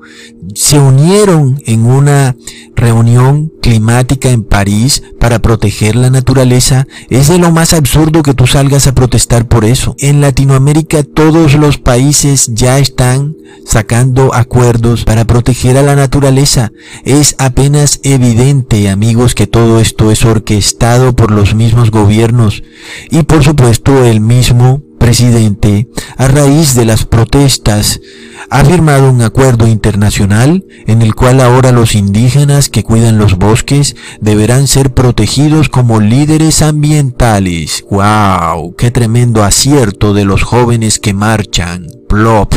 se 0.56 0.78
unieron 0.78 1.62
en 1.66 1.86
una 1.86 2.36
reunión 2.76 3.52
climática 3.62 4.30
en 4.30 4.44
París 4.44 5.04
para 5.20 5.40
proteger 5.40 5.96
la 5.96 6.10
naturaleza. 6.10 6.88
Es 7.10 7.28
de 7.30 7.38
lo 7.38 7.52
más 7.52 7.74
absurdo 7.74 8.24
que 8.24 8.34
tú 8.34 8.46
salgas 8.48 8.88
a 8.88 8.94
protestar 8.96 9.48
por 9.48 9.66
eso. 9.66 9.96
En 10.00 10.22
Latinoamérica 10.22 11.04
todos 11.04 11.56
los 11.56 11.78
países 11.78 12.52
ya 12.54 12.80
están 12.80 13.36
sacando 13.66 14.34
acuerdos 14.34 15.06
para 15.06 15.26
proteger 15.26 15.78
a 15.78 15.84
la 15.84 15.96
naturaleza. 15.96 16.72
Es 17.04 17.36
apenas 17.38 18.00
evidente, 18.04 18.90
amigos, 18.90 19.36
que 19.36 19.48
todo 19.48 19.80
esto 19.80 20.12
es 20.12 20.26
orquestado 20.26 21.16
por 21.16 21.32
los 21.32 21.56
mismos 21.56 21.92
gobiernos 21.92 22.64
y 23.10 23.24
por 23.24 23.44
supuesto 23.44 24.06
el 24.06 24.20
mismo 24.20 24.84
presidente, 25.04 25.90
a 26.16 26.30
raíz 26.30 26.76
de 26.76 26.86
las 26.86 27.04
protestas, 27.04 28.00
ha 28.50 28.64
firmado 28.64 29.12
un 29.12 29.22
acuerdo 29.22 29.68
internacional 29.68 30.64
en 30.88 31.02
el 31.02 31.14
cual 31.14 31.42
ahora 31.42 31.74
los 31.74 31.94
indígenas 31.94 32.70
que 32.70 32.84
cuidan 32.84 33.18
los 33.18 33.38
bosques 33.38 33.98
deberán 34.22 34.66
ser 34.66 34.94
protegidos 34.94 35.68
como 35.68 36.00
líderes 36.00 36.62
ambientales. 36.62 37.84
¡Wow! 37.92 38.78
¡Qué 38.78 38.92
tremendo 38.92 39.44
acierto 39.44 40.14
de 40.14 40.24
los 40.24 40.44
jóvenes 40.44 41.00
que 41.00 41.14
marchan! 41.14 41.88
Plop. 42.08 42.54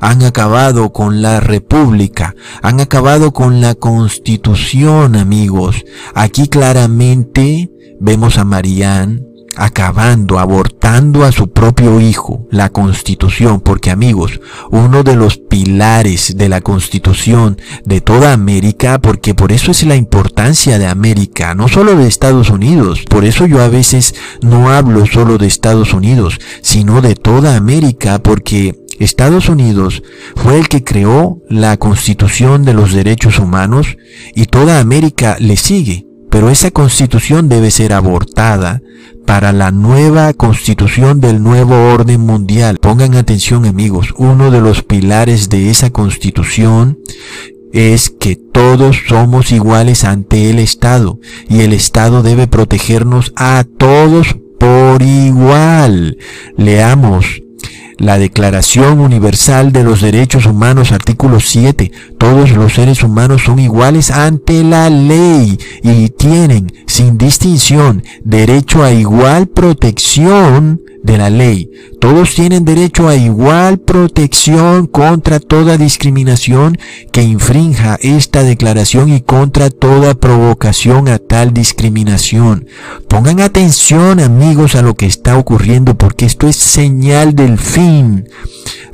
Han 0.00 0.22
acabado 0.22 0.94
con 0.94 1.20
la 1.20 1.40
república, 1.40 2.34
han 2.62 2.80
acabado 2.80 3.34
con 3.34 3.60
la 3.60 3.74
constitución, 3.74 5.14
amigos. 5.14 5.84
Aquí 6.14 6.48
claramente 6.48 7.70
vemos 8.00 8.38
a 8.38 8.44
Marianne 8.44 9.31
acabando, 9.56 10.38
abortando 10.38 11.24
a 11.24 11.32
su 11.32 11.52
propio 11.52 12.00
hijo, 12.00 12.46
la 12.50 12.70
constitución, 12.70 13.60
porque 13.60 13.90
amigos, 13.90 14.40
uno 14.70 15.02
de 15.02 15.16
los 15.16 15.38
pilares 15.38 16.36
de 16.36 16.48
la 16.48 16.60
constitución 16.60 17.58
de 17.84 18.00
toda 18.00 18.32
América, 18.32 19.00
porque 19.00 19.34
por 19.34 19.52
eso 19.52 19.70
es 19.70 19.84
la 19.84 19.96
importancia 19.96 20.78
de 20.78 20.86
América, 20.86 21.54
no 21.54 21.68
solo 21.68 21.96
de 21.96 22.06
Estados 22.06 22.50
Unidos, 22.50 23.02
por 23.08 23.24
eso 23.24 23.46
yo 23.46 23.62
a 23.62 23.68
veces 23.68 24.14
no 24.42 24.70
hablo 24.70 25.06
solo 25.06 25.38
de 25.38 25.46
Estados 25.46 25.92
Unidos, 25.92 26.38
sino 26.62 27.00
de 27.00 27.14
toda 27.14 27.56
América, 27.56 28.22
porque 28.22 28.74
Estados 28.98 29.48
Unidos 29.48 30.02
fue 30.36 30.58
el 30.58 30.68
que 30.68 30.84
creó 30.84 31.42
la 31.48 31.76
constitución 31.76 32.64
de 32.64 32.74
los 32.74 32.92
derechos 32.92 33.38
humanos 33.38 33.96
y 34.34 34.46
toda 34.46 34.80
América 34.80 35.36
le 35.40 35.56
sigue. 35.56 36.06
Pero 36.32 36.48
esa 36.48 36.70
constitución 36.70 37.50
debe 37.50 37.70
ser 37.70 37.92
abortada 37.92 38.80
para 39.26 39.52
la 39.52 39.70
nueva 39.70 40.32
constitución 40.32 41.20
del 41.20 41.42
nuevo 41.42 41.92
orden 41.92 42.22
mundial. 42.22 42.78
Pongan 42.78 43.16
atención 43.16 43.66
amigos, 43.66 44.14
uno 44.16 44.50
de 44.50 44.62
los 44.62 44.82
pilares 44.82 45.50
de 45.50 45.68
esa 45.68 45.90
constitución 45.90 46.98
es 47.74 48.08
que 48.08 48.36
todos 48.36 48.96
somos 49.08 49.52
iguales 49.52 50.04
ante 50.04 50.48
el 50.48 50.58
Estado 50.58 51.20
y 51.50 51.60
el 51.60 51.74
Estado 51.74 52.22
debe 52.22 52.46
protegernos 52.46 53.34
a 53.36 53.64
todos 53.76 54.34
por 54.58 55.02
igual. 55.02 56.16
Leamos 56.56 57.42
la 58.02 58.18
Declaración 58.18 58.98
Universal 58.98 59.70
de 59.70 59.84
los 59.84 60.00
Derechos 60.00 60.46
Humanos, 60.46 60.90
artículo 60.90 61.38
7. 61.38 61.92
Todos 62.18 62.50
los 62.50 62.74
seres 62.74 63.04
humanos 63.04 63.42
son 63.44 63.60
iguales 63.60 64.10
ante 64.10 64.64
la 64.64 64.90
ley 64.90 65.56
y 65.84 66.08
tienen, 66.08 66.72
sin 66.88 67.16
distinción, 67.16 68.02
derecho 68.24 68.82
a 68.82 68.90
igual 68.90 69.46
protección 69.46 70.82
de 71.02 71.18
la 71.18 71.30
ley. 71.30 71.70
Todos 72.00 72.34
tienen 72.34 72.64
derecho 72.64 73.08
a 73.08 73.16
igual 73.16 73.78
protección 73.78 74.86
contra 74.86 75.40
toda 75.40 75.76
discriminación 75.76 76.78
que 77.12 77.22
infrinja 77.22 77.98
esta 78.00 78.42
declaración 78.42 79.12
y 79.12 79.20
contra 79.20 79.70
toda 79.70 80.14
provocación 80.14 81.08
a 81.08 81.18
tal 81.18 81.52
discriminación. 81.52 82.66
Pongan 83.08 83.40
atención 83.40 84.20
amigos 84.20 84.74
a 84.74 84.82
lo 84.82 84.94
que 84.94 85.06
está 85.06 85.36
ocurriendo 85.36 85.96
porque 85.96 86.26
esto 86.26 86.48
es 86.48 86.56
señal 86.56 87.34
del 87.34 87.58
fin. 87.58 87.91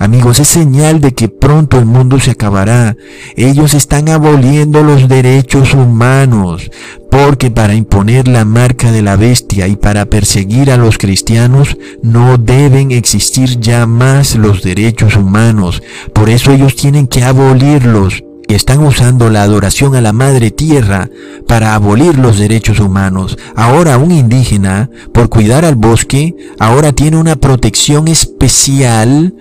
Amigos, 0.00 0.38
es 0.38 0.48
señal 0.48 1.00
de 1.00 1.12
que 1.12 1.28
pronto 1.28 1.78
el 1.78 1.84
mundo 1.84 2.20
se 2.20 2.30
acabará. 2.30 2.96
Ellos 3.37 3.74
están 3.74 4.08
aboliendo 4.08 4.82
los 4.82 5.08
derechos 5.08 5.74
humanos, 5.74 6.70
porque 7.11 7.50
para 7.50 7.74
imponer 7.74 8.28
la 8.28 8.44
marca 8.44 8.92
de 8.92 9.02
la 9.02 9.16
bestia 9.16 9.66
y 9.66 9.74
para 9.74 10.06
perseguir 10.06 10.70
a 10.70 10.76
los 10.76 10.98
cristianos 10.98 11.76
no 12.02 12.38
deben 12.38 12.92
existir 12.92 13.58
ya 13.58 13.87
más 13.87 14.37
los 14.37 14.62
derechos 14.62 15.16
humanos. 15.16 15.82
Por 16.12 16.30
eso 16.30 16.52
ellos 16.52 16.76
tienen 16.76 17.08
que 17.08 17.24
abolirlos 17.24 18.22
y 18.48 18.54
están 18.54 18.82
usando 18.82 19.28
la 19.28 19.42
adoración 19.42 19.94
a 19.94 20.00
la 20.00 20.12
madre 20.12 20.50
tierra 20.50 21.11
para 21.46 21.74
abolir 21.74 22.18
los 22.18 22.38
derechos 22.38 22.80
humanos. 22.80 23.37
Ahora 23.54 23.98
un 23.98 24.11
indígena, 24.11 24.90
por 25.12 25.28
cuidar 25.28 25.66
al 25.66 25.76
bosque, 25.76 26.34
ahora 26.58 26.92
tiene 26.92 27.18
una 27.18 27.37
protección 27.37 28.08
especial 28.08 29.34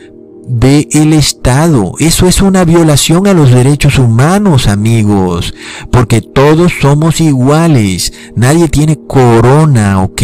de 0.48 0.88
el 0.92 1.14
Estado. 1.14 1.94
Eso 2.00 2.28
es 2.28 2.42
una 2.42 2.66
violación 2.66 3.28
a 3.28 3.34
los 3.34 3.52
derechos 3.52 3.98
humanos, 3.98 4.68
amigos, 4.68 5.54
porque 5.92 6.22
todos 6.22 6.74
somos 6.82 7.22
iguales. 7.22 8.14
Nadie 8.36 8.68
tiene 8.68 9.00
corona, 9.08 10.04
¿ok? 10.04 10.22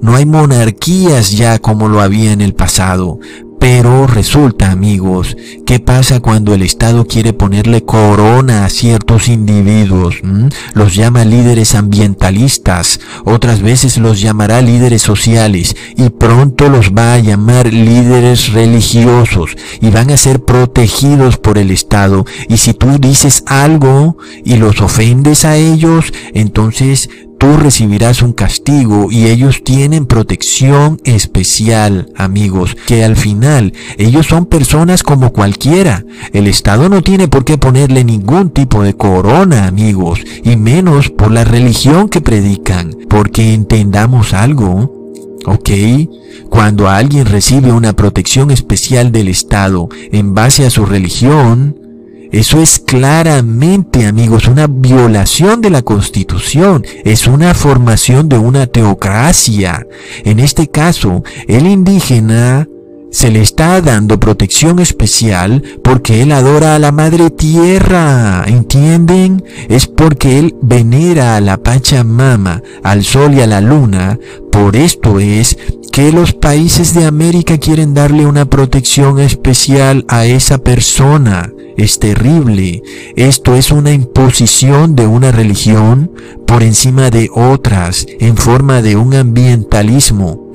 No 0.00 0.16
hay 0.16 0.26
monarquías 0.26 1.30
ya 1.32 1.58
como 1.58 1.88
lo 1.88 2.00
había 2.00 2.32
en 2.32 2.40
el 2.40 2.54
pasado. 2.54 3.18
Pero 3.60 4.06
resulta, 4.06 4.70
amigos, 4.70 5.36
¿qué 5.66 5.80
pasa 5.80 6.20
cuando 6.20 6.54
el 6.54 6.62
Estado 6.62 7.06
quiere 7.06 7.34
ponerle 7.34 7.84
corona 7.84 8.64
a 8.64 8.70
ciertos 8.70 9.28
individuos? 9.28 10.16
¿Mm? 10.22 10.48
Los 10.72 10.94
llama 10.94 11.26
líderes 11.26 11.74
ambientalistas, 11.74 13.00
otras 13.26 13.60
veces 13.60 13.98
los 13.98 14.18
llamará 14.22 14.62
líderes 14.62 15.02
sociales 15.02 15.76
y 15.94 16.08
pronto 16.08 16.70
los 16.70 16.92
va 16.92 17.12
a 17.12 17.18
llamar 17.18 17.70
líderes 17.70 18.54
religiosos 18.54 19.50
y 19.82 19.90
van 19.90 20.10
a 20.10 20.16
ser 20.16 20.42
protegidos 20.42 21.36
por 21.36 21.58
el 21.58 21.70
Estado. 21.70 22.24
Y 22.48 22.56
si 22.56 22.72
tú 22.72 22.98
dices 22.98 23.44
algo 23.44 24.16
y 24.42 24.56
los 24.56 24.80
ofendes 24.80 25.44
a 25.44 25.58
ellos, 25.58 26.14
entonces 26.32 27.10
tú 27.40 27.56
recibirás 27.56 28.20
un 28.20 28.34
castigo 28.34 29.10
y 29.10 29.28
ellos 29.28 29.64
tienen 29.64 30.04
protección 30.04 31.00
especial, 31.04 32.12
amigos, 32.14 32.76
que 32.86 33.02
al 33.02 33.16
final 33.16 33.72
ellos 33.96 34.26
son 34.26 34.44
personas 34.44 35.02
como 35.02 35.32
cualquiera. 35.32 36.04
El 36.34 36.46
Estado 36.46 36.90
no 36.90 37.00
tiene 37.00 37.28
por 37.28 37.46
qué 37.46 37.56
ponerle 37.56 38.04
ningún 38.04 38.50
tipo 38.50 38.82
de 38.82 38.92
corona, 38.92 39.66
amigos, 39.66 40.20
y 40.44 40.56
menos 40.56 41.08
por 41.08 41.32
la 41.32 41.44
religión 41.44 42.10
que 42.10 42.20
predican, 42.20 42.94
porque 43.08 43.54
entendamos 43.54 44.34
algo. 44.34 44.94
¿Ok? 45.46 45.70
Cuando 46.50 46.90
alguien 46.90 47.24
recibe 47.24 47.72
una 47.72 47.94
protección 47.94 48.50
especial 48.50 49.12
del 49.12 49.28
Estado 49.28 49.88
en 50.12 50.34
base 50.34 50.66
a 50.66 50.70
su 50.70 50.84
religión, 50.84 51.79
eso 52.32 52.60
es 52.60 52.78
claramente, 52.78 54.06
amigos, 54.06 54.46
una 54.46 54.68
violación 54.68 55.60
de 55.60 55.70
la 55.70 55.82
Constitución. 55.82 56.84
Es 57.04 57.26
una 57.26 57.54
formación 57.54 58.28
de 58.28 58.38
una 58.38 58.66
teocracia. 58.66 59.86
En 60.24 60.38
este 60.38 60.68
caso, 60.68 61.24
el 61.48 61.66
indígena 61.66 62.68
se 63.10 63.30
le 63.30 63.40
está 63.40 63.80
dando 63.80 64.20
protección 64.20 64.78
especial 64.78 65.62
porque 65.82 66.22
él 66.22 66.32
adora 66.32 66.74
a 66.74 66.78
la 66.78 66.92
madre 66.92 67.30
tierra, 67.30 68.44
¿entienden? 68.46 69.44
Es 69.68 69.86
porque 69.86 70.38
él 70.38 70.54
venera 70.62 71.36
a 71.36 71.40
la 71.40 71.56
Pachamama, 71.62 72.62
al 72.82 73.04
sol 73.04 73.34
y 73.34 73.40
a 73.40 73.46
la 73.46 73.60
luna. 73.60 74.18
Por 74.50 74.76
esto 74.76 75.18
es 75.18 75.58
que 75.92 76.12
los 76.12 76.32
países 76.32 76.94
de 76.94 77.04
América 77.04 77.58
quieren 77.58 77.94
darle 77.94 78.26
una 78.26 78.44
protección 78.44 79.18
especial 79.18 80.04
a 80.08 80.26
esa 80.26 80.58
persona 80.58 81.52
es 81.76 81.98
terrible. 81.98 82.82
Esto 83.16 83.54
es 83.54 83.70
una 83.70 83.92
imposición 83.92 84.94
de 84.96 85.06
una 85.06 85.32
religión 85.32 86.12
por 86.46 86.62
encima 86.62 87.10
de 87.10 87.30
otras 87.34 88.06
en 88.18 88.36
forma 88.36 88.82
de 88.82 88.96
un 88.96 89.14
ambientalismo. 89.14 90.50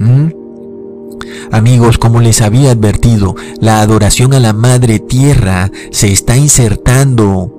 Amigos, 1.52 1.98
como 1.98 2.22
les 2.22 2.42
había 2.42 2.72
advertido, 2.72 3.36
la 3.60 3.82
adoración 3.82 4.34
a 4.34 4.40
la 4.40 4.54
Madre 4.54 5.00
Tierra 5.00 5.72
se 5.92 6.12
está 6.12 6.38
insertando 6.38 7.56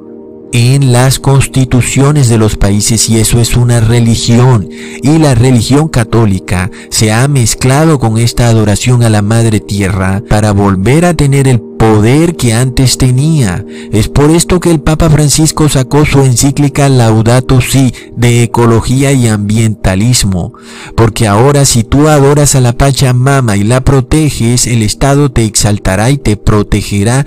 en 0.53 0.93
las 0.93 1.19
constituciones 1.19 2.29
de 2.29 2.39
los 2.39 2.57
países 2.57 3.11
y 3.11 3.19
eso 3.19 3.41
es 3.41 3.57
una 3.57 3.81
religión. 3.81 4.69
Y 5.03 5.19
la 5.19 5.35
religión 5.35 5.89
católica 5.89 6.71
se 6.89 7.13
ha 7.13 7.29
mezclado 7.29 7.99
con 7.99 8.17
esta 8.19 8.49
adoración 8.49 9.03
a 9.03 9.11
la 9.11 9.23
madre 9.23 9.61
tierra 9.61 10.23
para 10.29 10.53
volver 10.53 11.05
a 11.05 11.15
tener 11.15 11.47
el 11.49 11.61
poder 11.79 12.37
que 12.37 12.53
antes 12.55 12.99
tenía. 12.99 13.65
Es 13.93 14.09
por 14.09 14.31
esto 14.31 14.61
que 14.61 14.71
el 14.71 14.81
Papa 14.81 15.11
Francisco 15.11 15.69
sacó 15.69 16.05
su 16.05 16.23
encíclica 16.23 16.89
Laudato 16.89 17.61
Si 17.61 17.93
de 18.17 18.43
ecología 18.43 19.13
y 19.13 19.29
ambientalismo, 19.29 20.53
porque 20.97 21.27
ahora 21.27 21.65
si 21.65 21.85
tú 21.85 22.09
adoras 22.09 22.55
a 22.55 22.61
la 22.61 22.73
Pachamama 22.73 23.57
y 23.57 23.65
la 23.65 23.83
proteges, 23.83 24.67
el 24.67 24.83
Estado 24.83 25.31
te 25.31 25.45
exaltará 25.45 26.11
y 26.11 26.19
te 26.19 26.37
protegerá 26.37 27.27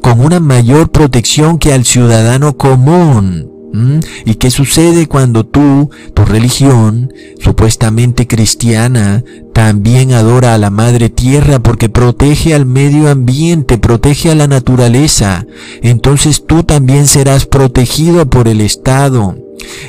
con 0.00 0.20
una 0.20 0.40
mayor 0.40 0.90
protección 0.90 1.58
que 1.58 1.72
al 1.72 1.84
ciudadano 1.84 2.56
común. 2.56 3.59
¿Mm? 3.72 4.00
¿Y 4.24 4.34
qué 4.34 4.50
sucede 4.50 5.06
cuando 5.06 5.46
tú, 5.46 5.90
tu 6.14 6.24
religión, 6.24 7.12
supuestamente 7.38 8.26
cristiana, 8.26 9.24
también 9.52 10.12
adora 10.12 10.54
a 10.54 10.58
la 10.58 10.70
Madre 10.70 11.08
Tierra 11.08 11.60
porque 11.60 11.88
protege 11.88 12.54
al 12.54 12.66
medio 12.66 13.08
ambiente, 13.08 13.78
protege 13.78 14.30
a 14.30 14.34
la 14.34 14.48
naturaleza? 14.48 15.46
Entonces 15.82 16.44
tú 16.46 16.64
también 16.64 17.06
serás 17.06 17.46
protegido 17.46 18.28
por 18.28 18.48
el 18.48 18.60
Estado. 18.60 19.36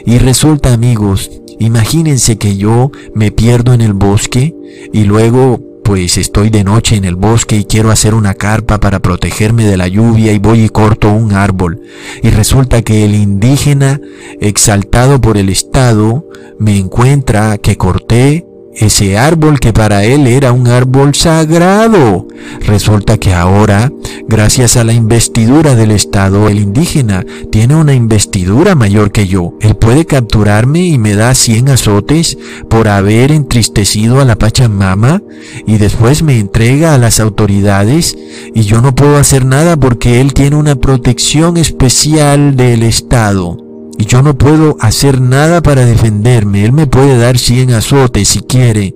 Y 0.06 0.18
resulta, 0.20 0.74
amigos, 0.74 1.32
imagínense 1.60 2.38
que 2.38 2.58
yo 2.58 2.92
me 3.16 3.32
pierdo 3.32 3.74
en 3.74 3.82
el 3.82 3.94
bosque 3.94 4.54
y 4.94 5.06
luego 5.06 5.71
pues 5.92 6.18
estoy 6.18 6.50
de 6.50 6.64
noche 6.64 6.96
en 6.96 7.04
el 7.04 7.18
bosque 7.18 7.58
y 7.58 7.66
quiero 7.66 7.92
hacer 7.92 8.14
una 8.14 8.34
carpa 8.34 8.80
para 8.80 9.02
protegerme 9.02 9.66
de 9.66 9.76
la 9.76 9.90
lluvia 9.90 10.32
y 10.32 10.40
voy 10.40 10.62
y 10.62 10.70
corto 10.70 11.12
un 11.12 11.34
árbol. 11.34 11.82
Y 12.24 12.30
resulta 12.30 12.82
que 12.82 13.04
el 13.04 13.14
indígena, 13.14 14.00
exaltado 14.40 15.20
por 15.20 15.38
el 15.38 15.50
Estado, 15.50 16.26
me 16.60 16.78
encuentra 16.78 17.58
que 17.58 17.76
corté 17.76 18.46
ese 18.76 19.18
árbol 19.18 19.60
que 19.60 19.74
para 19.74 20.04
él 20.04 20.28
era 20.28 20.52
un 20.52 20.68
árbol 20.68 21.14
sagrado. 21.16 22.28
Resulta 22.66 23.18
que 23.18 23.34
ahora, 23.34 23.92
gracias 24.28 24.78
a 24.78 24.84
la 24.84 24.94
investidura 24.94 25.76
del 25.76 25.92
Estado, 25.92 26.48
el 26.48 26.60
indígena 26.60 27.26
tiene 27.52 27.76
una 27.76 27.94
investidura 27.94 28.76
mayor 28.76 29.12
que 29.12 29.28
yo. 29.28 29.54
Él 29.62 29.76
puede 29.76 30.06
capturarme 30.06 30.86
y 30.86 30.98
me 30.98 31.16
da 31.16 31.34
100 31.34 31.70
azotes 31.70 32.38
por 32.70 32.88
haber 32.88 33.32
entristecido 33.32 34.20
a 34.20 34.26
la 34.26 34.38
Pachamama 34.38 35.22
y 35.66 35.78
después 35.78 36.24
me 36.24 36.40
entrega 36.40 36.94
a 36.94 36.98
las 36.98 37.20
autoridades 37.20 38.18
y 38.54 38.62
yo 38.64 38.82
no 38.82 38.96
puedo 38.96 39.18
hacer 39.18 39.46
nada 39.46 39.78
porque 39.78 40.22
él 40.22 40.34
tiene 40.34 40.56
una 40.56 40.76
protección 40.76 41.58
especial 41.58 42.56
del 42.56 42.84
Estado 42.84 43.71
y 43.98 44.06
yo 44.06 44.22
no 44.22 44.38
puedo 44.38 44.78
hacer 44.80 45.22
nada 45.22 45.62
para 45.62 45.86
defenderme. 45.86 46.66
Él 46.66 46.72
me 46.72 46.88
puede 46.88 47.18
dar 47.18 47.38
100 47.38 47.72
azotes 47.74 48.30
si 48.30 48.42
quiere. 48.42 48.96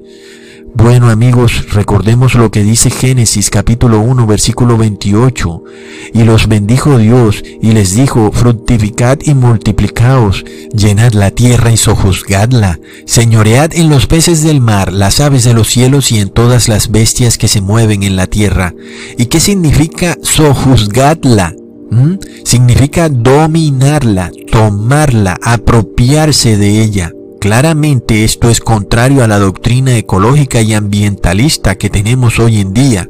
Bueno 0.77 1.09
amigos, 1.09 1.71
recordemos 1.71 2.35
lo 2.35 2.51
que 2.51 2.61
dice 2.61 2.89
Génesis 2.89 3.49
capítulo 3.49 4.01
1 4.01 4.27
versículo 4.27 4.77
28. 4.77 5.63
Y 6.13 6.23
los 6.23 6.49
bendijo 6.49 6.97
Dios 6.97 7.41
y 7.61 7.71
les 7.71 7.95
dijo, 7.95 8.29
fructificad 8.33 9.19
y 9.23 9.35
multiplicaos, 9.35 10.43
llenad 10.73 11.13
la 11.13 11.31
tierra 11.31 11.71
y 11.71 11.77
sojuzgadla, 11.77 12.81
señoread 13.05 13.71
en 13.73 13.89
los 13.89 14.05
peces 14.05 14.43
del 14.43 14.59
mar, 14.59 14.91
las 14.91 15.21
aves 15.21 15.45
de 15.45 15.53
los 15.53 15.69
cielos 15.69 16.11
y 16.11 16.19
en 16.19 16.29
todas 16.29 16.67
las 16.67 16.91
bestias 16.91 17.37
que 17.37 17.47
se 17.47 17.61
mueven 17.61 18.03
en 18.03 18.17
la 18.17 18.27
tierra. 18.27 18.73
¿Y 19.17 19.27
qué 19.27 19.39
significa 19.39 20.17
sojuzgadla? 20.21 21.55
¿Mm? 21.91 22.15
Significa 22.43 23.09
dominarla, 23.09 24.31
tomarla, 24.51 25.37
apropiarse 25.41 26.57
de 26.57 26.81
ella. 26.81 27.11
Claramente 27.39 28.23
esto 28.23 28.49
es 28.49 28.59
contrario 28.59 29.23
a 29.23 29.27
la 29.27 29.37
doctrina 29.37 29.95
ecológica 29.97 30.61
y 30.61 30.73
ambientalista 30.73 31.75
que 31.75 31.89
tenemos 31.89 32.39
hoy 32.39 32.59
en 32.59 32.73
día, 32.73 33.07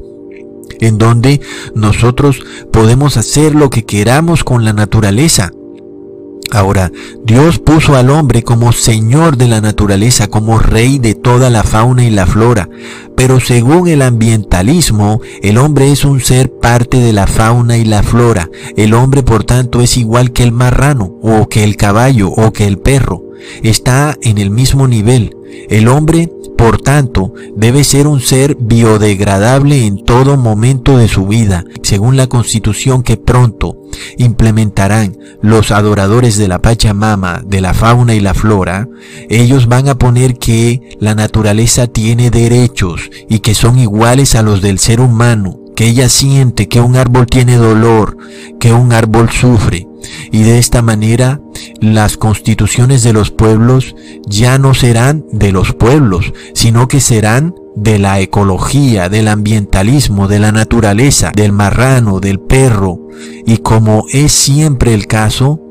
en 0.81 0.97
donde 0.97 1.39
nosotros 1.73 2.43
podemos 2.71 3.15
hacer 3.17 3.55
lo 3.55 3.69
que 3.69 3.85
queramos 3.85 4.43
con 4.43 4.65
la 4.65 4.73
naturaleza, 4.73 5.51
Ahora, 6.55 6.89
Dios 7.25 7.59
puso 7.59 7.97
al 7.97 8.09
hombre 8.09 8.41
como 8.41 8.71
señor 8.71 9.35
de 9.35 9.49
la 9.49 9.59
naturaleza, 9.59 10.29
como 10.29 10.57
rey 10.57 10.99
de 10.99 11.13
toda 11.13 11.49
la 11.49 11.63
fauna 11.63 12.05
y 12.05 12.09
la 12.09 12.25
flora, 12.25 12.69
pero 13.17 13.41
según 13.41 13.89
el 13.89 14.01
ambientalismo, 14.01 15.19
el 15.43 15.57
hombre 15.57 15.91
es 15.91 16.05
un 16.05 16.21
ser 16.21 16.49
parte 16.49 16.99
de 16.99 17.11
la 17.11 17.27
fauna 17.27 17.77
y 17.77 17.83
la 17.83 18.03
flora. 18.03 18.49
El 18.77 18.93
hombre, 18.93 19.21
por 19.21 19.43
tanto, 19.43 19.81
es 19.81 19.97
igual 19.97 20.31
que 20.31 20.43
el 20.43 20.53
marrano, 20.53 21.17
o 21.21 21.49
que 21.49 21.65
el 21.65 21.75
caballo, 21.75 22.29
o 22.29 22.53
que 22.53 22.67
el 22.67 22.79
perro. 22.79 23.21
Está 23.61 24.15
en 24.21 24.37
el 24.37 24.49
mismo 24.49 24.87
nivel. 24.87 25.35
El 25.69 25.87
hombre 25.87 26.29
por 26.57 26.81
tanto, 26.81 27.33
debe 27.55 27.83
ser 27.83 28.07
un 28.07 28.21
ser 28.21 28.55
biodegradable 28.59 29.85
en 29.85 30.03
todo 30.03 30.37
momento 30.37 30.97
de 30.97 31.07
su 31.07 31.27
vida, 31.27 31.65
según 31.83 32.15
la 32.15 32.27
constitución 32.27 33.03
que 33.03 33.17
pronto 33.17 33.77
implementarán 34.17 35.17
los 35.41 35.71
adoradores 35.71 36.37
de 36.37 36.47
la 36.47 36.59
Pachamama, 36.59 37.41
de 37.45 37.61
la 37.61 37.73
fauna 37.73 38.15
y 38.15 38.19
la 38.19 38.33
flora, 38.33 38.87
ellos 39.29 39.67
van 39.67 39.89
a 39.89 39.97
poner 39.97 40.37
que 40.37 40.97
la 40.99 41.13
naturaleza 41.13 41.87
tiene 41.87 42.31
derechos 42.31 43.09
y 43.29 43.39
que 43.39 43.53
son 43.53 43.77
iguales 43.77 44.35
a 44.35 44.41
los 44.41 44.61
del 44.61 44.79
ser 44.79 45.01
humano, 45.01 45.59
que 45.75 45.87
ella 45.87 46.07
siente 46.07 46.69
que 46.69 46.79
un 46.79 46.95
árbol 46.95 47.27
tiene 47.27 47.57
dolor, 47.57 48.17
que 48.59 48.71
un 48.71 48.93
árbol 48.93 49.29
sufre, 49.29 49.87
y 50.31 50.43
de 50.43 50.59
esta 50.59 50.81
manera 50.81 51.41
las 51.79 52.17
constituciones 52.17 53.03
de 53.03 53.13
los 53.13 53.31
pueblos 53.31 53.95
ya 54.27 54.57
no 54.57 54.73
serán 54.73 55.25
de 55.31 55.51
los 55.51 55.73
pueblos, 55.73 56.33
sino 56.53 56.87
que 56.87 56.99
serán 56.99 57.55
de 57.75 57.99
la 57.99 58.19
ecología, 58.19 59.09
del 59.09 59.27
ambientalismo, 59.27 60.27
de 60.27 60.39
la 60.39 60.51
naturaleza, 60.51 61.31
del 61.35 61.51
marrano, 61.51 62.19
del 62.19 62.39
perro, 62.39 63.07
y 63.45 63.57
como 63.57 64.05
es 64.11 64.31
siempre 64.31 64.93
el 64.93 65.07
caso, 65.07 65.61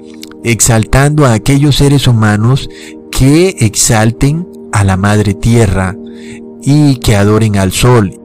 exaltando 0.44 1.24
a 1.24 1.32
aquellos 1.32 1.76
seres 1.76 2.06
humanos 2.06 2.68
que 3.10 3.56
exalten 3.60 4.46
a 4.72 4.84
la 4.84 4.96
madre 4.96 5.34
tierra 5.34 5.96
y 6.62 6.96
que 6.96 7.16
adoren 7.16 7.56
al 7.56 7.72
sol 7.72 8.20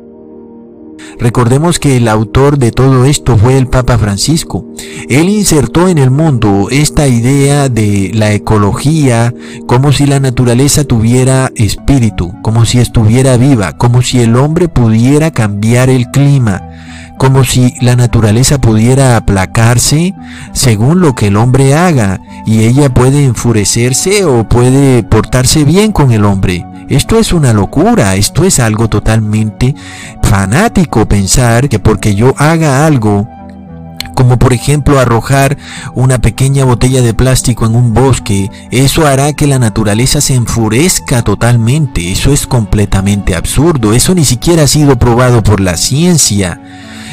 Recordemos 1.19 1.79
que 1.79 1.97
el 1.97 2.07
autor 2.07 2.57
de 2.57 2.71
todo 2.71 3.05
esto 3.05 3.37
fue 3.37 3.57
el 3.57 3.67
Papa 3.67 3.97
Francisco. 3.97 4.65
Él 5.09 5.29
insertó 5.29 5.87
en 5.87 5.97
el 5.97 6.11
mundo 6.11 6.67
esta 6.71 7.07
idea 7.07 7.69
de 7.69 8.11
la 8.13 8.31
ecología 8.31 9.33
como 9.67 9.91
si 9.91 10.05
la 10.05 10.19
naturaleza 10.19 10.83
tuviera 10.83 11.51
espíritu, 11.55 12.33
como 12.41 12.65
si 12.65 12.79
estuviera 12.79 13.37
viva, 13.37 13.77
como 13.77 14.01
si 14.01 14.21
el 14.21 14.35
hombre 14.35 14.67
pudiera 14.67 15.31
cambiar 15.31 15.89
el 15.89 16.09
clima, 16.11 16.69
como 17.17 17.43
si 17.43 17.73
la 17.81 17.95
naturaleza 17.95 18.59
pudiera 18.59 19.17
aplacarse 19.17 20.15
según 20.53 21.01
lo 21.01 21.15
que 21.15 21.27
el 21.27 21.37
hombre 21.37 21.75
haga 21.75 22.21
y 22.45 22.63
ella 22.63 22.89
puede 22.89 23.25
enfurecerse 23.25 24.25
o 24.25 24.47
puede 24.47 25.03
portarse 25.03 25.65
bien 25.65 25.91
con 25.91 26.11
el 26.11 26.23
hombre. 26.23 26.65
Esto 26.89 27.19
es 27.19 27.33
una 27.33 27.53
locura, 27.53 28.15
esto 28.15 28.45
es 28.45 28.59
algo 28.59 28.87
totalmente 28.89 29.75
fanático 30.29 31.07
pensar 31.07 31.69
que 31.69 31.79
porque 31.79 32.13
yo 32.13 32.35
haga 32.37 32.85
algo 32.85 33.27
como 34.13 34.37
por 34.37 34.53
ejemplo 34.53 34.99
arrojar 34.99 35.57
una 35.95 36.19
pequeña 36.19 36.65
botella 36.65 37.01
de 37.01 37.15
plástico 37.15 37.65
en 37.65 37.73
un 37.73 37.95
bosque, 37.95 38.51
eso 38.69 39.07
hará 39.07 39.33
que 39.33 39.47
la 39.47 39.57
naturaleza 39.57 40.21
se 40.21 40.35
enfurezca 40.35 41.23
totalmente. 41.23 42.11
Eso 42.11 42.31
es 42.31 42.45
completamente 42.45 43.33
absurdo, 43.33 43.93
eso 43.93 44.13
ni 44.13 44.25
siquiera 44.25 44.63
ha 44.63 44.67
sido 44.67 44.99
probado 44.99 45.41
por 45.41 45.61
la 45.61 45.77
ciencia. 45.77 46.61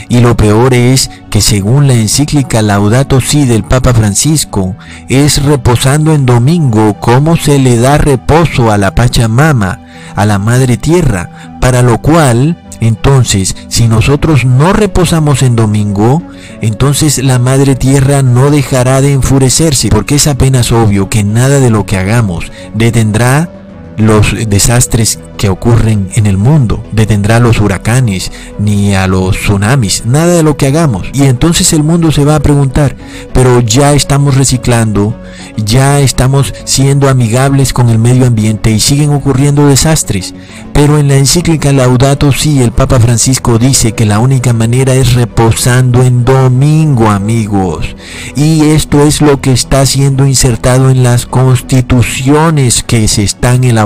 Y 0.08 0.18
lo 0.20 0.36
peor 0.36 0.74
es 0.74 1.10
que 1.30 1.40
según 1.40 1.86
la 1.86 1.94
encíclica 1.94 2.60
Laudato 2.60 3.20
Si 3.20 3.46
del 3.46 3.62
Papa 3.62 3.94
Francisco, 3.94 4.74
es 5.08 5.42
reposando 5.42 6.12
en 6.12 6.26
domingo 6.26 6.98
como 7.00 7.36
se 7.36 7.58
le 7.60 7.78
da 7.78 7.98
reposo 7.98 8.70
a 8.72 8.78
la 8.78 8.94
Pachamama, 8.94 9.78
a 10.16 10.26
la 10.26 10.38
Madre 10.38 10.76
Tierra, 10.76 11.30
para 11.60 11.82
lo 11.82 11.98
cual 11.98 12.56
entonces, 12.80 13.56
si 13.68 13.88
nosotros 13.88 14.44
no 14.44 14.72
reposamos 14.72 15.42
en 15.42 15.56
domingo, 15.56 16.22
entonces 16.60 17.22
la 17.22 17.38
Madre 17.38 17.74
Tierra 17.74 18.22
no 18.22 18.50
dejará 18.50 19.00
de 19.00 19.12
enfurecerse, 19.12 19.88
porque 19.88 20.16
es 20.16 20.26
apenas 20.26 20.72
obvio 20.72 21.08
que 21.08 21.24
nada 21.24 21.60
de 21.60 21.70
lo 21.70 21.86
que 21.86 21.96
hagamos 21.96 22.50
detendrá 22.74 23.50
los 23.96 24.34
desastres 24.48 25.18
que 25.38 25.48
ocurren 25.48 26.08
en 26.14 26.26
el 26.26 26.36
mundo, 26.36 26.82
detendrá 26.92 27.40
los 27.40 27.60
huracanes, 27.60 28.32
ni 28.58 28.94
a 28.94 29.06
los 29.06 29.36
tsunamis, 29.36 30.04
nada 30.06 30.34
de 30.34 30.42
lo 30.42 30.56
que 30.56 30.66
hagamos. 30.66 31.08
Y 31.12 31.24
entonces 31.24 31.72
el 31.72 31.82
mundo 31.82 32.12
se 32.12 32.24
va 32.24 32.36
a 32.36 32.40
preguntar, 32.40 32.96
pero 33.32 33.60
ya 33.60 33.92
estamos 33.92 34.36
reciclando, 34.36 35.14
ya 35.56 36.00
estamos 36.00 36.54
siendo 36.64 37.08
amigables 37.08 37.72
con 37.72 37.88
el 37.88 37.98
medio 37.98 38.26
ambiente 38.26 38.70
y 38.70 38.80
siguen 38.80 39.10
ocurriendo 39.10 39.66
desastres. 39.66 40.34
Pero 40.72 40.98
en 40.98 41.08
la 41.08 41.16
encíclica 41.16 41.72
Laudato 41.72 42.32
Si 42.32 42.60
el 42.62 42.70
Papa 42.72 43.00
Francisco 43.00 43.58
dice 43.58 43.92
que 43.92 44.04
la 44.04 44.18
única 44.18 44.52
manera 44.52 44.94
es 44.94 45.14
reposando 45.14 46.02
en 46.02 46.24
domingo, 46.24 47.08
amigos. 47.08 47.96
Y 48.34 48.62
esto 48.62 49.02
es 49.02 49.22
lo 49.22 49.40
que 49.40 49.52
está 49.52 49.86
siendo 49.86 50.26
insertado 50.26 50.90
en 50.90 51.02
las 51.02 51.24
constituciones 51.24 52.82
que 52.82 53.08
se 53.08 53.22
están 53.22 53.64
elaborando 53.64 53.85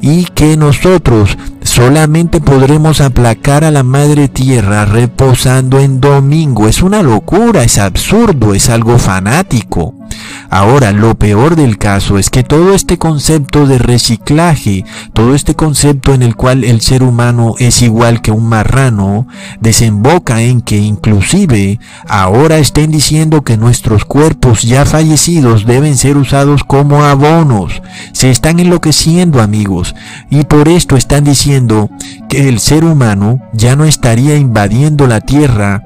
y 0.00 0.24
que 0.24 0.56
nosotros 0.56 1.36
solamente 1.62 2.40
podremos 2.40 3.00
aplacar 3.00 3.64
a 3.64 3.70
la 3.70 3.82
madre 3.82 4.28
tierra 4.28 4.84
reposando 4.84 5.78
en 5.78 6.00
domingo. 6.00 6.68
Es 6.68 6.82
una 6.82 7.02
locura, 7.02 7.62
es 7.62 7.78
absurdo, 7.78 8.54
es 8.54 8.70
algo 8.70 8.98
fanático. 8.98 9.99
Ahora, 10.48 10.92
lo 10.92 11.14
peor 11.16 11.56
del 11.56 11.78
caso 11.78 12.18
es 12.18 12.30
que 12.30 12.42
todo 12.42 12.74
este 12.74 12.98
concepto 12.98 13.66
de 13.66 13.78
reciclaje, 13.78 14.84
todo 15.12 15.34
este 15.34 15.54
concepto 15.54 16.14
en 16.14 16.22
el 16.22 16.36
cual 16.36 16.64
el 16.64 16.80
ser 16.80 17.02
humano 17.02 17.54
es 17.58 17.82
igual 17.82 18.22
que 18.22 18.30
un 18.30 18.48
marrano, 18.48 19.26
desemboca 19.60 20.42
en 20.42 20.60
que 20.60 20.78
inclusive 20.78 21.78
ahora 22.08 22.58
estén 22.58 22.90
diciendo 22.90 23.42
que 23.42 23.56
nuestros 23.56 24.04
cuerpos 24.04 24.62
ya 24.62 24.84
fallecidos 24.84 25.66
deben 25.66 25.96
ser 25.96 26.16
usados 26.16 26.64
como 26.64 27.04
abonos. 27.04 27.82
Se 28.12 28.30
están 28.30 28.60
enloqueciendo 28.60 29.42
amigos 29.42 29.94
y 30.30 30.44
por 30.44 30.68
esto 30.68 30.96
están 30.96 31.24
diciendo 31.24 31.90
que 32.28 32.48
el 32.48 32.60
ser 32.60 32.84
humano 32.84 33.40
ya 33.52 33.76
no 33.76 33.84
estaría 33.84 34.36
invadiendo 34.36 35.06
la 35.06 35.20
tierra 35.20 35.82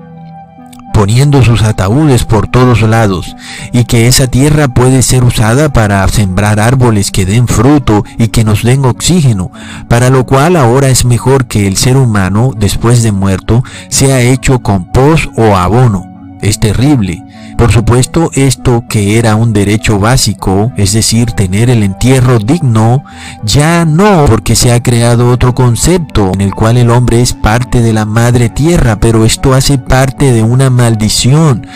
poniendo 0.94 1.42
sus 1.42 1.62
ataúdes 1.62 2.24
por 2.24 2.46
todos 2.46 2.80
lados, 2.82 3.34
y 3.72 3.84
que 3.84 4.06
esa 4.06 4.28
tierra 4.28 4.68
puede 4.68 5.02
ser 5.02 5.24
usada 5.24 5.70
para 5.72 6.06
sembrar 6.06 6.60
árboles 6.60 7.10
que 7.10 7.26
den 7.26 7.48
fruto 7.48 8.04
y 8.16 8.28
que 8.28 8.44
nos 8.44 8.62
den 8.62 8.84
oxígeno, 8.84 9.50
para 9.88 10.08
lo 10.08 10.24
cual 10.24 10.54
ahora 10.54 10.88
es 10.88 11.04
mejor 11.04 11.46
que 11.46 11.66
el 11.66 11.76
ser 11.76 11.96
humano, 11.96 12.52
después 12.56 13.02
de 13.02 13.10
muerto, 13.10 13.64
sea 13.88 14.20
hecho 14.20 14.60
compost 14.60 15.26
o 15.36 15.56
abono. 15.56 16.06
Es 16.40 16.60
terrible, 16.60 17.22
por 17.56 17.72
supuesto, 17.72 18.30
esto 18.34 18.84
que 18.88 19.18
era 19.18 19.36
un 19.36 19.52
derecho 19.52 19.98
básico, 19.98 20.72
es 20.76 20.92
decir, 20.92 21.32
tener 21.32 21.70
el 21.70 21.82
entierro 21.82 22.38
digno, 22.38 23.04
ya 23.44 23.84
no, 23.84 24.24
porque 24.26 24.56
se 24.56 24.72
ha 24.72 24.82
creado 24.82 25.30
otro 25.30 25.54
concepto 25.54 26.32
en 26.34 26.40
el 26.40 26.54
cual 26.54 26.76
el 26.76 26.90
hombre 26.90 27.20
es 27.20 27.32
parte 27.32 27.80
de 27.80 27.92
la 27.92 28.04
madre 28.04 28.48
tierra, 28.48 28.98
pero 28.98 29.24
esto 29.24 29.54
hace 29.54 29.78
parte 29.78 30.32
de 30.32 30.42
una 30.42 30.70
maldición 30.70 31.66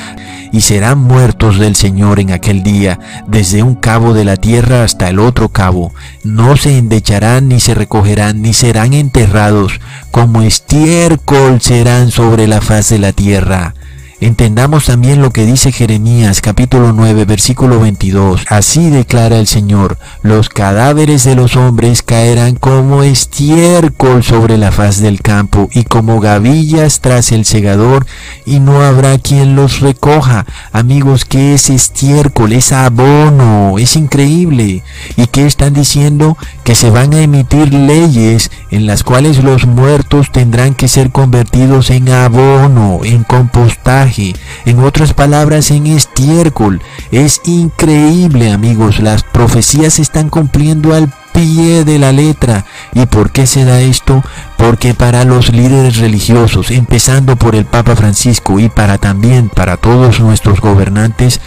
y 0.53 0.63
serán 0.63 0.99
muertos 0.99 1.59
del 1.59 1.77
Señor 1.77 2.21
en 2.21 2.33
aquel 2.33 2.63
día, 2.63 2.99
desde 3.27 3.63
un 3.63 3.75
cabo 3.75 4.15
de 4.15 4.25
la 4.25 4.37
tierra 4.37 4.83
hasta 4.83 5.09
el 5.09 5.19
otro 5.19 5.51
cabo. 5.51 5.93
No 6.25 6.57
se 6.57 6.79
endecharán, 6.79 7.49
ni 7.49 7.61
se 7.61 7.75
recogerán, 7.75 8.43
ni 8.43 8.53
serán 8.53 8.95
enterrados, 8.95 9.81
como 10.11 10.43
estiércol 10.43 11.61
serán 11.61 12.11
sobre 12.11 12.47
la 12.47 12.61
faz 12.61 12.89
de 12.89 12.99
la 12.99 13.13
tierra. 13.13 13.75
Entendamos 14.21 14.87
también 14.87 15.23
lo 15.23 15.31
que 15.31 15.47
dice 15.47 15.71
Jeremías 15.71 16.41
capítulo 16.41 16.93
9 16.93 17.25
versículo 17.25 17.79
22. 17.79 18.47
Así 18.49 18.91
declara 18.91 19.39
el 19.39 19.47
Señor, 19.47 19.97
los 20.23 20.49
cadáveres 20.49 21.23
de 21.23 21.37
los 21.37 21.55
hombres 21.55 22.03
caerán 22.03 22.57
como 22.57 23.05
estiércol 23.05 24.25
sobre 24.25 24.59
la 24.59 24.73
faz 24.73 25.01
del 25.01 25.21
campo 25.21 25.69
y 25.73 25.85
como 25.85 26.19
gavillas 26.19 26.99
tras 27.01 27.31
el 27.31 27.45
segador 27.45 28.07
y 28.45 28.59
no 28.59 28.83
habrá 28.83 29.19
quien 29.19 29.55
los 29.55 29.79
recoja. 29.79 30.47
Amigos, 30.73 31.25
¿qué 31.25 31.55
es 31.55 31.71
estiércol? 31.71 32.55
Es 32.55 32.73
abono, 32.73 33.79
es 33.79 33.95
increíble. 33.95 34.83
¿Y 35.17 35.27
qué 35.29 35.47
están 35.47 35.75
diciendo? 35.75 36.37
Que 36.65 36.75
se 36.75 36.91
van 36.91 37.15
a 37.15 37.23
emitir 37.23 37.73
leyes 37.73 38.51
en 38.73 38.89
las 38.89 39.05
cuales 39.05 39.45
los 39.45 39.65
muertos 39.65 40.33
tendrán 40.33 40.75
que 40.75 40.89
ser 40.89 41.13
convertidos 41.13 41.91
en 41.91 42.09
abono, 42.09 43.01
en 43.05 43.23
compostaje 43.23 44.08
en 44.65 44.79
otras 44.81 45.15
palabras 45.15 45.71
en 45.71 45.87
estiércol. 45.87 46.81
Es 47.11 47.41
increíble 47.45 48.53
amigos, 48.53 49.01
las 49.01 49.23
profecías 49.23 49.95
se 49.95 50.03
están 50.03 50.31
cumpliendo 50.31 50.95
al 50.95 51.13
pie 51.33 51.85
de 51.85 51.99
la 51.99 52.13
letra. 52.13 52.65
¿Y 52.95 53.07
por 53.07 53.31
qué 53.31 53.47
se 53.47 53.65
da 53.65 53.81
esto? 53.81 54.23
Porque 54.57 54.95
para 54.95 55.25
los 55.25 55.53
líderes 55.53 55.99
religiosos, 55.99 56.71
empezando 56.71 57.37
por 57.37 57.55
el 57.55 57.65
Papa 57.65 57.97
Francisco 57.97 58.59
y 58.59 58.69
para 58.69 58.99
también 58.99 59.49
para 59.49 59.77
todos 59.77 60.21
nuestros 60.21 60.61
gobernantes, 60.61 61.41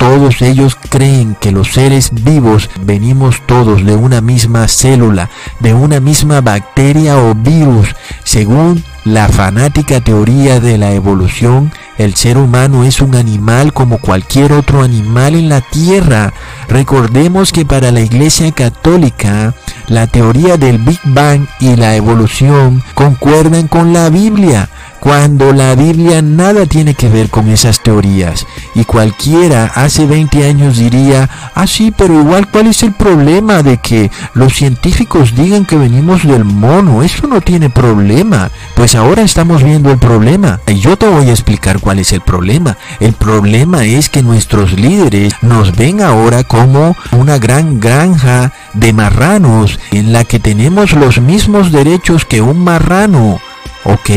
todos 0.00 0.40
ellos 0.40 0.78
creen 0.88 1.36
que 1.38 1.52
los 1.52 1.72
seres 1.72 2.10
vivos 2.24 2.70
venimos 2.84 3.42
todos 3.44 3.84
de 3.84 3.96
una 3.96 4.22
misma 4.22 4.66
célula, 4.66 5.28
de 5.58 5.74
una 5.74 6.00
misma 6.00 6.40
bacteria 6.40 7.18
o 7.18 7.34
virus. 7.34 7.94
Según 8.24 8.82
la 9.04 9.28
fanática 9.28 10.00
teoría 10.00 10.58
de 10.58 10.78
la 10.78 10.92
evolución, 10.92 11.70
el 12.00 12.14
ser 12.14 12.38
humano 12.38 12.84
es 12.84 13.02
un 13.02 13.14
animal 13.14 13.74
como 13.74 13.98
cualquier 13.98 14.54
otro 14.54 14.82
animal 14.82 15.34
en 15.34 15.50
la 15.50 15.60
tierra. 15.60 16.32
Recordemos 16.66 17.52
que 17.52 17.66
para 17.66 17.92
la 17.92 18.00
Iglesia 18.00 18.50
Católica, 18.52 19.52
la 19.86 20.06
teoría 20.06 20.56
del 20.56 20.78
Big 20.78 21.00
Bang 21.04 21.46
y 21.60 21.76
la 21.76 21.96
evolución 21.96 22.82
concuerdan 22.94 23.68
con 23.68 23.92
la 23.92 24.08
Biblia 24.08 24.70
cuando 25.00 25.52
la 25.52 25.74
Biblia 25.74 26.22
nada 26.22 26.66
tiene 26.66 26.94
que 26.94 27.08
ver 27.08 27.30
con 27.30 27.48
esas 27.48 27.82
teorías. 27.82 28.46
Y 28.74 28.84
cualquiera 28.84 29.64
hace 29.74 30.06
20 30.06 30.44
años 30.44 30.76
diría, 30.76 31.28
ah 31.54 31.66
sí, 31.66 31.92
pero 31.96 32.20
igual 32.20 32.48
cuál 32.48 32.68
es 32.68 32.82
el 32.82 32.92
problema 32.92 33.62
de 33.62 33.78
que 33.78 34.10
los 34.34 34.54
científicos 34.54 35.34
digan 35.34 35.64
que 35.64 35.76
venimos 35.76 36.26
del 36.26 36.44
mono, 36.44 37.02
eso 37.02 37.26
no 37.26 37.40
tiene 37.40 37.70
problema. 37.70 38.50
Pues 38.74 38.94
ahora 38.94 39.22
estamos 39.22 39.62
viendo 39.62 39.90
el 39.90 39.98
problema. 39.98 40.60
Y 40.66 40.74
yo 40.74 40.96
te 40.96 41.08
voy 41.08 41.28
a 41.28 41.32
explicar 41.32 41.80
cuál 41.90 41.98
es 41.98 42.12
el 42.12 42.20
problema. 42.20 42.76
El 43.00 43.14
problema 43.14 43.84
es 43.84 44.08
que 44.08 44.22
nuestros 44.22 44.74
líderes 44.74 45.34
nos 45.42 45.74
ven 45.74 46.00
ahora 46.00 46.44
como 46.44 46.96
una 47.10 47.36
gran 47.38 47.80
granja 47.80 48.52
de 48.74 48.92
marranos 48.92 49.80
en 49.90 50.12
la 50.12 50.22
que 50.22 50.38
tenemos 50.38 50.92
los 50.92 51.20
mismos 51.20 51.72
derechos 51.72 52.24
que 52.24 52.42
un 52.42 52.62
marrano. 52.62 53.40
¿Ok? 53.84 54.10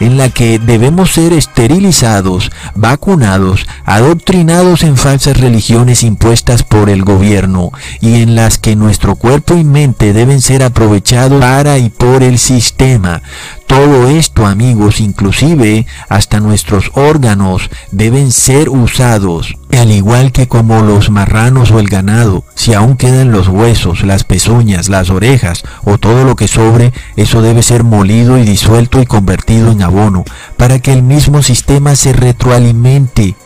En 0.00 0.16
la 0.16 0.30
que 0.30 0.58
debemos 0.58 1.12
ser 1.12 1.32
esterilizados, 1.32 2.50
vacunados, 2.74 3.66
adoctrinados 3.84 4.82
en 4.82 4.96
falsas 4.96 5.38
religiones 5.38 6.02
impuestas 6.02 6.62
por 6.62 6.90
el 6.90 7.02
gobierno 7.04 7.72
y 8.00 8.22
en 8.22 8.34
las 8.34 8.58
que 8.58 8.76
nuestro 8.76 9.16
cuerpo 9.16 9.54
y 9.56 9.64
mente 9.64 10.12
deben 10.12 10.40
ser 10.40 10.62
aprovechados 10.62 11.40
para 11.40 11.78
y 11.78 11.90
por 11.90 12.22
el 12.22 12.38
sistema. 12.38 13.22
Todo 13.66 14.08
esto, 14.08 14.46
amigos, 14.46 15.00
inclusive 15.00 15.86
hasta 16.08 16.40
nuestros 16.40 16.90
órganos, 16.94 17.70
deben 17.92 18.32
ser 18.32 18.68
usados, 18.68 19.54
al 19.80 19.92
igual 19.92 20.30
que 20.30 20.46
como 20.46 20.82
los 20.82 21.08
marranos 21.10 21.70
o 21.70 21.78
el 21.78 21.88
ganado. 21.88 22.44
Si 22.54 22.74
aún 22.74 22.96
quedan 22.96 23.32
los 23.32 23.48
huesos, 23.48 24.02
las 24.02 24.24
pezuñas, 24.24 24.90
las 24.90 25.08
orejas 25.08 25.62
o 25.84 25.96
todo 25.96 26.24
lo 26.24 26.36
que 26.36 26.48
sobre, 26.48 26.92
eso 27.16 27.40
debe 27.40 27.62
ser 27.62 27.82
molido 27.82 28.36
y 28.38 28.44
disuelto 28.44 29.00
y 29.00 29.06
convertido 29.06 29.72
en 29.72 29.82
abono, 29.82 30.24
para 30.58 30.80
que 30.80 30.92
el 30.92 31.02
mismo 31.02 31.42
sistema 31.42 31.96
se 31.96 32.12
retroalimente. 32.12 33.36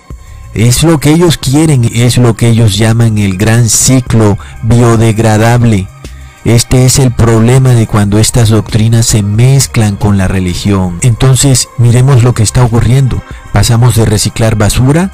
Es 0.54 0.82
lo 0.82 0.98
que 0.98 1.10
ellos 1.10 1.38
quieren, 1.38 1.88
es 1.92 2.18
lo 2.18 2.34
que 2.34 2.48
ellos 2.48 2.76
llaman 2.76 3.18
el 3.18 3.36
gran 3.36 3.68
ciclo 3.68 4.36
biodegradable. 4.62 5.86
Este 6.44 6.84
es 6.84 6.98
el 6.98 7.12
problema 7.12 7.70
de 7.70 7.86
cuando 7.86 8.18
estas 8.18 8.50
doctrinas 8.50 9.06
se 9.06 9.22
mezclan 9.22 9.96
con 9.96 10.18
la 10.18 10.28
religión. 10.28 10.98
Entonces, 11.00 11.68
miremos 11.78 12.22
lo 12.22 12.34
que 12.34 12.42
está 12.42 12.64
ocurriendo. 12.64 13.22
Pasamos 13.52 13.94
de 13.94 14.04
reciclar 14.04 14.56
basura 14.56 15.10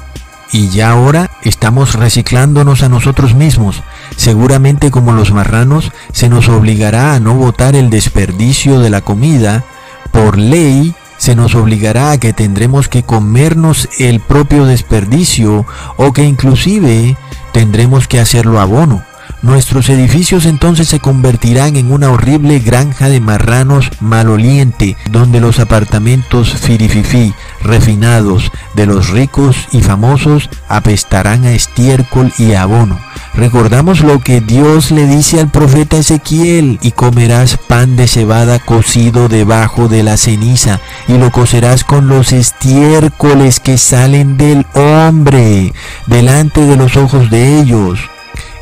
y 0.51 0.69
ya 0.69 0.91
ahora 0.91 1.31
estamos 1.43 1.95
reciclándonos 1.95 2.83
a 2.83 2.89
nosotros 2.89 3.35
mismos. 3.35 3.83
Seguramente 4.15 4.91
como 4.91 5.13
los 5.13 5.31
marranos 5.31 5.91
se 6.11 6.29
nos 6.29 6.49
obligará 6.49 7.13
a 7.13 7.19
no 7.19 7.35
botar 7.35 7.75
el 7.75 7.89
desperdicio 7.89 8.79
de 8.79 8.89
la 8.89 9.01
comida. 9.01 9.63
Por 10.11 10.37
ley 10.37 10.93
se 11.17 11.35
nos 11.35 11.55
obligará 11.55 12.11
a 12.11 12.17
que 12.17 12.33
tendremos 12.33 12.89
que 12.89 13.03
comernos 13.03 13.87
el 13.99 14.19
propio 14.19 14.65
desperdicio 14.65 15.65
o 15.97 16.13
que 16.13 16.23
inclusive 16.23 17.15
tendremos 17.53 18.07
que 18.07 18.19
hacerlo 18.19 18.59
abono. 18.59 19.03
Nuestros 19.41 19.89
edificios 19.89 20.45
entonces 20.45 20.87
se 20.87 20.99
convertirán 20.99 21.75
en 21.75 21.91
una 21.91 22.11
horrible 22.11 22.59
granja 22.59 23.09
de 23.09 23.19
marranos 23.19 23.89
maloliente, 23.99 24.95
donde 25.09 25.41
los 25.41 25.59
apartamentos 25.59 26.53
firififi 26.53 27.33
refinados 27.63 28.51
de 28.75 28.85
los 28.85 29.09
ricos 29.09 29.67
y 29.71 29.81
famosos 29.81 30.47
apestarán 30.69 31.45
a 31.45 31.53
estiércol 31.53 32.31
y 32.37 32.53
abono. 32.53 32.99
Recordamos 33.33 34.01
lo 34.01 34.19
que 34.19 34.41
Dios 34.41 34.91
le 34.91 35.07
dice 35.07 35.39
al 35.39 35.49
profeta 35.49 35.97
Ezequiel, 35.97 36.77
y 36.83 36.91
comerás 36.91 37.57
pan 37.57 37.95
de 37.95 38.07
cebada 38.07 38.59
cocido 38.59 39.27
debajo 39.27 39.87
de 39.87 40.03
la 40.03 40.17
ceniza, 40.17 40.81
y 41.07 41.17
lo 41.17 41.31
cocerás 41.31 41.83
con 41.83 42.07
los 42.07 42.31
estiércoles 42.31 43.59
que 43.59 43.79
salen 43.79 44.37
del 44.37 44.67
hombre, 44.75 45.73
delante 46.05 46.61
de 46.61 46.75
los 46.75 46.95
ojos 46.95 47.31
de 47.31 47.59
ellos. 47.59 47.99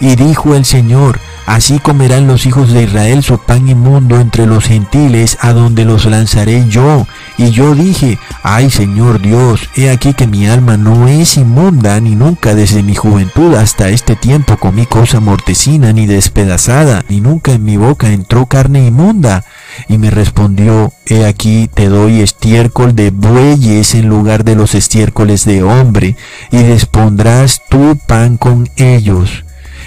Y 0.02 0.16
dijo 0.16 0.56
el 0.56 0.64
Señor, 0.64 1.20
así 1.46 1.80
comerán 1.80 2.26
los 2.26 2.46
hijos 2.46 2.72
de 2.72 2.84
Israel 2.84 3.22
su 3.22 3.38
pan 3.38 3.68
inmundo 3.68 4.20
entre 4.20 4.46
los 4.46 4.64
gentiles, 4.64 5.38
a 5.42 5.52
donde 5.52 5.84
los 5.84 6.06
lanzaré 6.06 6.66
yo. 6.70 7.06
Y 7.38 7.52
yo 7.52 7.76
dije, 7.76 8.18
ay 8.42 8.70
Señor 8.70 9.22
Dios, 9.22 9.70
he 9.76 9.90
aquí 9.90 10.14
que 10.14 10.26
mi 10.26 10.48
alma 10.48 10.78
no 10.78 11.10
es 11.10 11.36
inmunda, 11.36 12.00
ni 12.00 12.16
nunca 12.16 12.56
desde 12.56 12.82
mi 12.82 12.96
juventud 12.96 13.56
hasta 13.56 13.90
este 13.90 14.16
tiempo 14.16 14.56
comí 14.56 14.86
cosa 14.86 15.20
mortecina, 15.20 15.92
ni 15.92 16.06
despedazada, 16.06 17.04
ni 17.10 17.20
nunca 17.20 17.52
en 17.52 17.66
mi 17.66 17.76
boca 17.76 18.12
entró 18.12 18.46
carne 18.46 18.88
inmunda. 18.88 19.44
Y 19.90 19.98
me 19.98 20.12
respondió, 20.12 20.94
he 21.06 21.26
aquí 21.26 21.70
te 21.74 21.90
doy 21.90 22.22
estiércol 22.22 22.96
de 22.96 23.12
bueyes 23.12 23.96
en 23.96 24.08
lugar 24.08 24.46
de 24.46 24.56
los 24.56 24.76
estiércoles 24.76 25.44
de 25.44 25.62
hombre, 25.62 26.16
y 26.52 26.58
despondrás 26.64 27.62
tu 27.70 27.98
pan 28.08 28.38
con 28.38 28.70
ellos. 28.78 29.44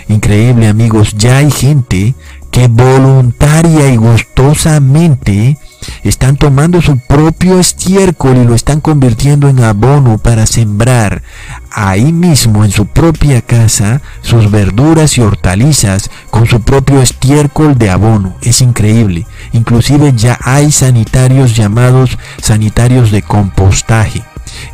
Increíble 0.09 0.69
amigos, 0.69 1.15
ya 1.17 1.39
hay 1.39 1.51
gente 1.51 2.15
que 2.51 2.69
voluntaria 2.69 3.93
y 3.93 3.97
gustosamente 3.97 5.57
están 6.05 6.37
tomando 6.37 6.83
su 6.83 6.99
propio 6.99 7.59
estiércol 7.59 8.37
y 8.37 8.45
lo 8.45 8.55
están 8.55 8.81
convirtiendo 8.81 9.49
en 9.49 9.65
abono 9.65 10.19
para 10.19 10.47
sembrar 10.47 11.23
ahí 11.71 12.13
mismo 12.13 12.65
en 12.65 12.71
su 12.71 12.87
propia 12.87 13.41
casa 13.41 14.03
sus 14.21 14.51
verduras 14.51 15.17
y 15.17 15.23
hortalizas 15.23 16.11
con 16.31 16.47
su 16.47 16.61
propio 16.61 17.01
estiércol 17.01 17.79
de 17.79 17.91
abono. 17.91 18.37
Es 18.43 18.61
increíble. 18.61 19.27
Inclusive 19.53 20.13
ya 20.15 20.39
hay 20.43 20.71
sanitarios 20.73 21.57
llamados 21.57 22.19
sanitarios 22.41 23.11
de 23.11 23.23
compostaje 23.23 24.23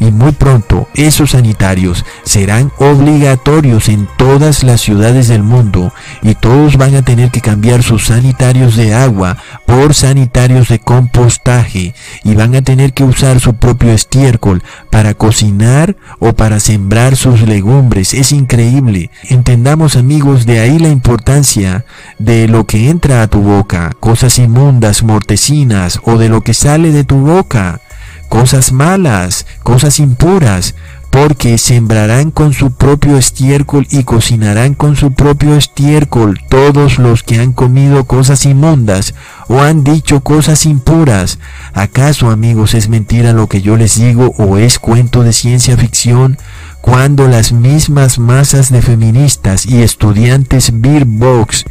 y 0.01 0.11
muy 0.11 0.33
pronto 0.33 0.88
esos 0.94 1.31
sanitarios 1.31 2.05
serán 2.24 2.72
obligatorios 2.79 3.88
en 3.88 4.09
todas 4.16 4.62
las 4.62 4.81
ciudades 4.81 5.29
del 5.29 5.42
mundo 5.42 5.92
y 6.22 6.35
todos 6.35 6.77
van 6.77 6.94
a 6.94 7.03
tener 7.03 7.31
que 7.31 7.40
cambiar 7.40 7.83
sus 7.83 8.07
sanitarios 8.07 8.77
de 8.77 8.94
agua 8.94 9.37
por 9.66 9.94
sanitarios 9.94 10.68
de 10.68 10.79
compostaje 10.79 11.94
y 12.24 12.35
van 12.35 12.55
a 12.55 12.62
tener 12.62 12.92
que 12.92 13.05
usar 13.05 13.40
su 13.40 13.55
propio 13.55 13.92
estiércol 13.92 14.62
para 14.90 15.14
cocinar 15.14 15.96
o 16.18 16.33
para 16.33 16.61
sembrar 16.61 17.16
sus 17.16 17.42
legumbres. 17.42 18.14
Es 18.14 18.33
increíble. 18.33 19.11
Entendamos 19.29 19.96
amigos 19.96 20.46
de 20.46 20.61
ahí 20.61 20.79
la 20.79 20.88
importancia 20.88 21.85
de 22.18 22.48
lo 22.48 22.66
que 22.66 22.88
entra 22.90 23.22
a 23.22 23.29
tu 23.29 23.40
boca, 23.40 23.94
cosas 24.01 24.38
inmundas, 24.38 25.03
mortecinas 25.03 26.01
o 26.05 26.18
de 26.18 26.29
lo 26.29 26.42
que 26.42 26.55
sale 26.55 26.92
de 26.92 27.05
tu 27.05 27.16
boca 27.18 27.81
cosas 28.28 28.72
malas, 28.72 29.46
cosas 29.62 29.98
impuras, 30.00 30.74
porque 31.10 31.56
sembrarán 31.58 32.30
con 32.30 32.52
su 32.52 32.72
propio 32.72 33.16
estiércol 33.16 33.86
y 33.90 34.04
cocinarán 34.04 34.74
con 34.74 34.96
su 34.96 35.12
propio 35.12 35.56
estiércol 35.56 36.38
todos 36.48 36.98
los 36.98 37.22
que 37.22 37.40
han 37.40 37.52
comido 37.52 38.04
cosas 38.04 38.44
inmundas 38.44 39.14
o 39.48 39.60
han 39.60 39.84
dicho 39.84 40.20
cosas 40.20 40.66
impuras. 40.66 41.38
¿Acaso, 41.72 42.30
amigos, 42.30 42.74
es 42.74 42.88
mentira 42.88 43.32
lo 43.32 43.48
que 43.48 43.62
yo 43.62 43.76
les 43.76 43.98
digo 43.98 44.34
o 44.38 44.58
es 44.58 44.78
cuento 44.78 45.22
de 45.22 45.32
ciencia 45.32 45.76
ficción? 45.76 46.38
Cuando 46.80 47.26
las 47.26 47.52
mismas 47.52 48.18
masas 48.18 48.70
de 48.70 48.82
feministas 48.82 49.66
y 49.66 49.82
estudiantes 49.82 50.70
Beer 50.74 51.04
Box, 51.06 51.64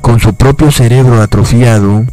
con 0.00 0.20
su 0.20 0.34
propio 0.34 0.70
cerebro 0.70 1.20
atrofiado, 1.20 2.04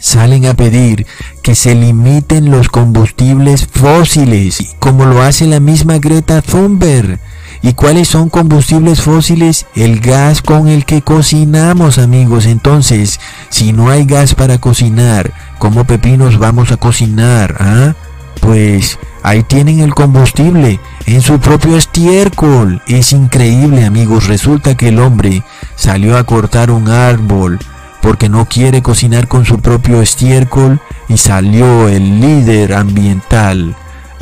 salen 0.00 0.46
a 0.46 0.54
pedir 0.54 1.06
que 1.42 1.54
se 1.54 1.74
limiten 1.74 2.50
los 2.50 2.68
combustibles 2.68 3.68
fósiles, 3.70 4.74
como 4.80 5.04
lo 5.04 5.22
hace 5.22 5.46
la 5.46 5.60
misma 5.60 5.98
Greta 5.98 6.42
Thunberg. 6.42 7.20
¿Y 7.62 7.74
cuáles 7.74 8.08
son 8.08 8.30
combustibles 8.30 9.02
fósiles? 9.02 9.66
El 9.74 10.00
gas 10.00 10.40
con 10.40 10.68
el 10.68 10.86
que 10.86 11.02
cocinamos, 11.02 11.98
amigos. 11.98 12.46
Entonces, 12.46 13.20
si 13.50 13.72
no 13.72 13.90
hay 13.90 14.06
gas 14.06 14.34
para 14.34 14.58
cocinar, 14.58 15.32
¿cómo 15.58 15.84
pepinos 15.84 16.38
vamos 16.38 16.72
a 16.72 16.78
cocinar? 16.78 17.56
Ah? 17.60 17.94
Pues 18.40 18.98
ahí 19.22 19.42
tienen 19.42 19.80
el 19.80 19.94
combustible 19.94 20.80
en 21.04 21.20
su 21.20 21.38
propio 21.38 21.76
estiércol. 21.76 22.80
Es 22.86 23.12
increíble, 23.12 23.84
amigos. 23.84 24.26
Resulta 24.26 24.74
que 24.74 24.88
el 24.88 24.98
hombre 24.98 25.42
salió 25.76 26.16
a 26.16 26.24
cortar 26.24 26.70
un 26.70 26.88
árbol 26.88 27.58
porque 28.00 28.28
no 28.28 28.46
quiere 28.46 28.82
cocinar 28.82 29.28
con 29.28 29.44
su 29.44 29.60
propio 29.60 30.02
estiércol 30.02 30.80
y 31.08 31.16
salió 31.18 31.88
el 31.88 32.20
líder 32.20 32.74
ambiental 32.74 33.76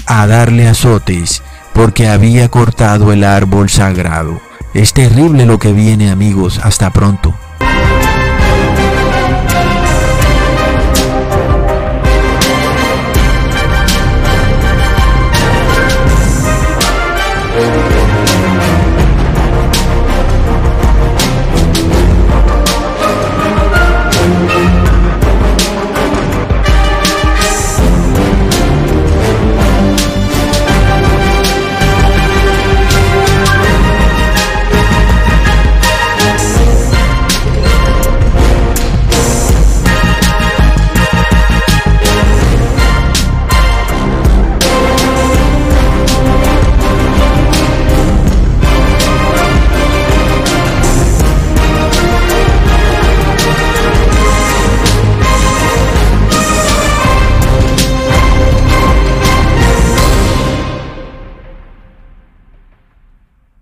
a 0.06 0.26
darle 0.26 0.68
azotes 0.68 1.42
porque 1.72 2.08
había 2.08 2.48
cortado 2.48 3.12
el 3.12 3.24
árbol 3.24 3.70
sagrado. 3.70 4.40
Es 4.74 4.92
terrible 4.92 5.46
lo 5.46 5.58
que 5.58 5.72
viene 5.72 6.10
amigos, 6.10 6.60
hasta 6.62 6.90
pronto. 6.92 7.34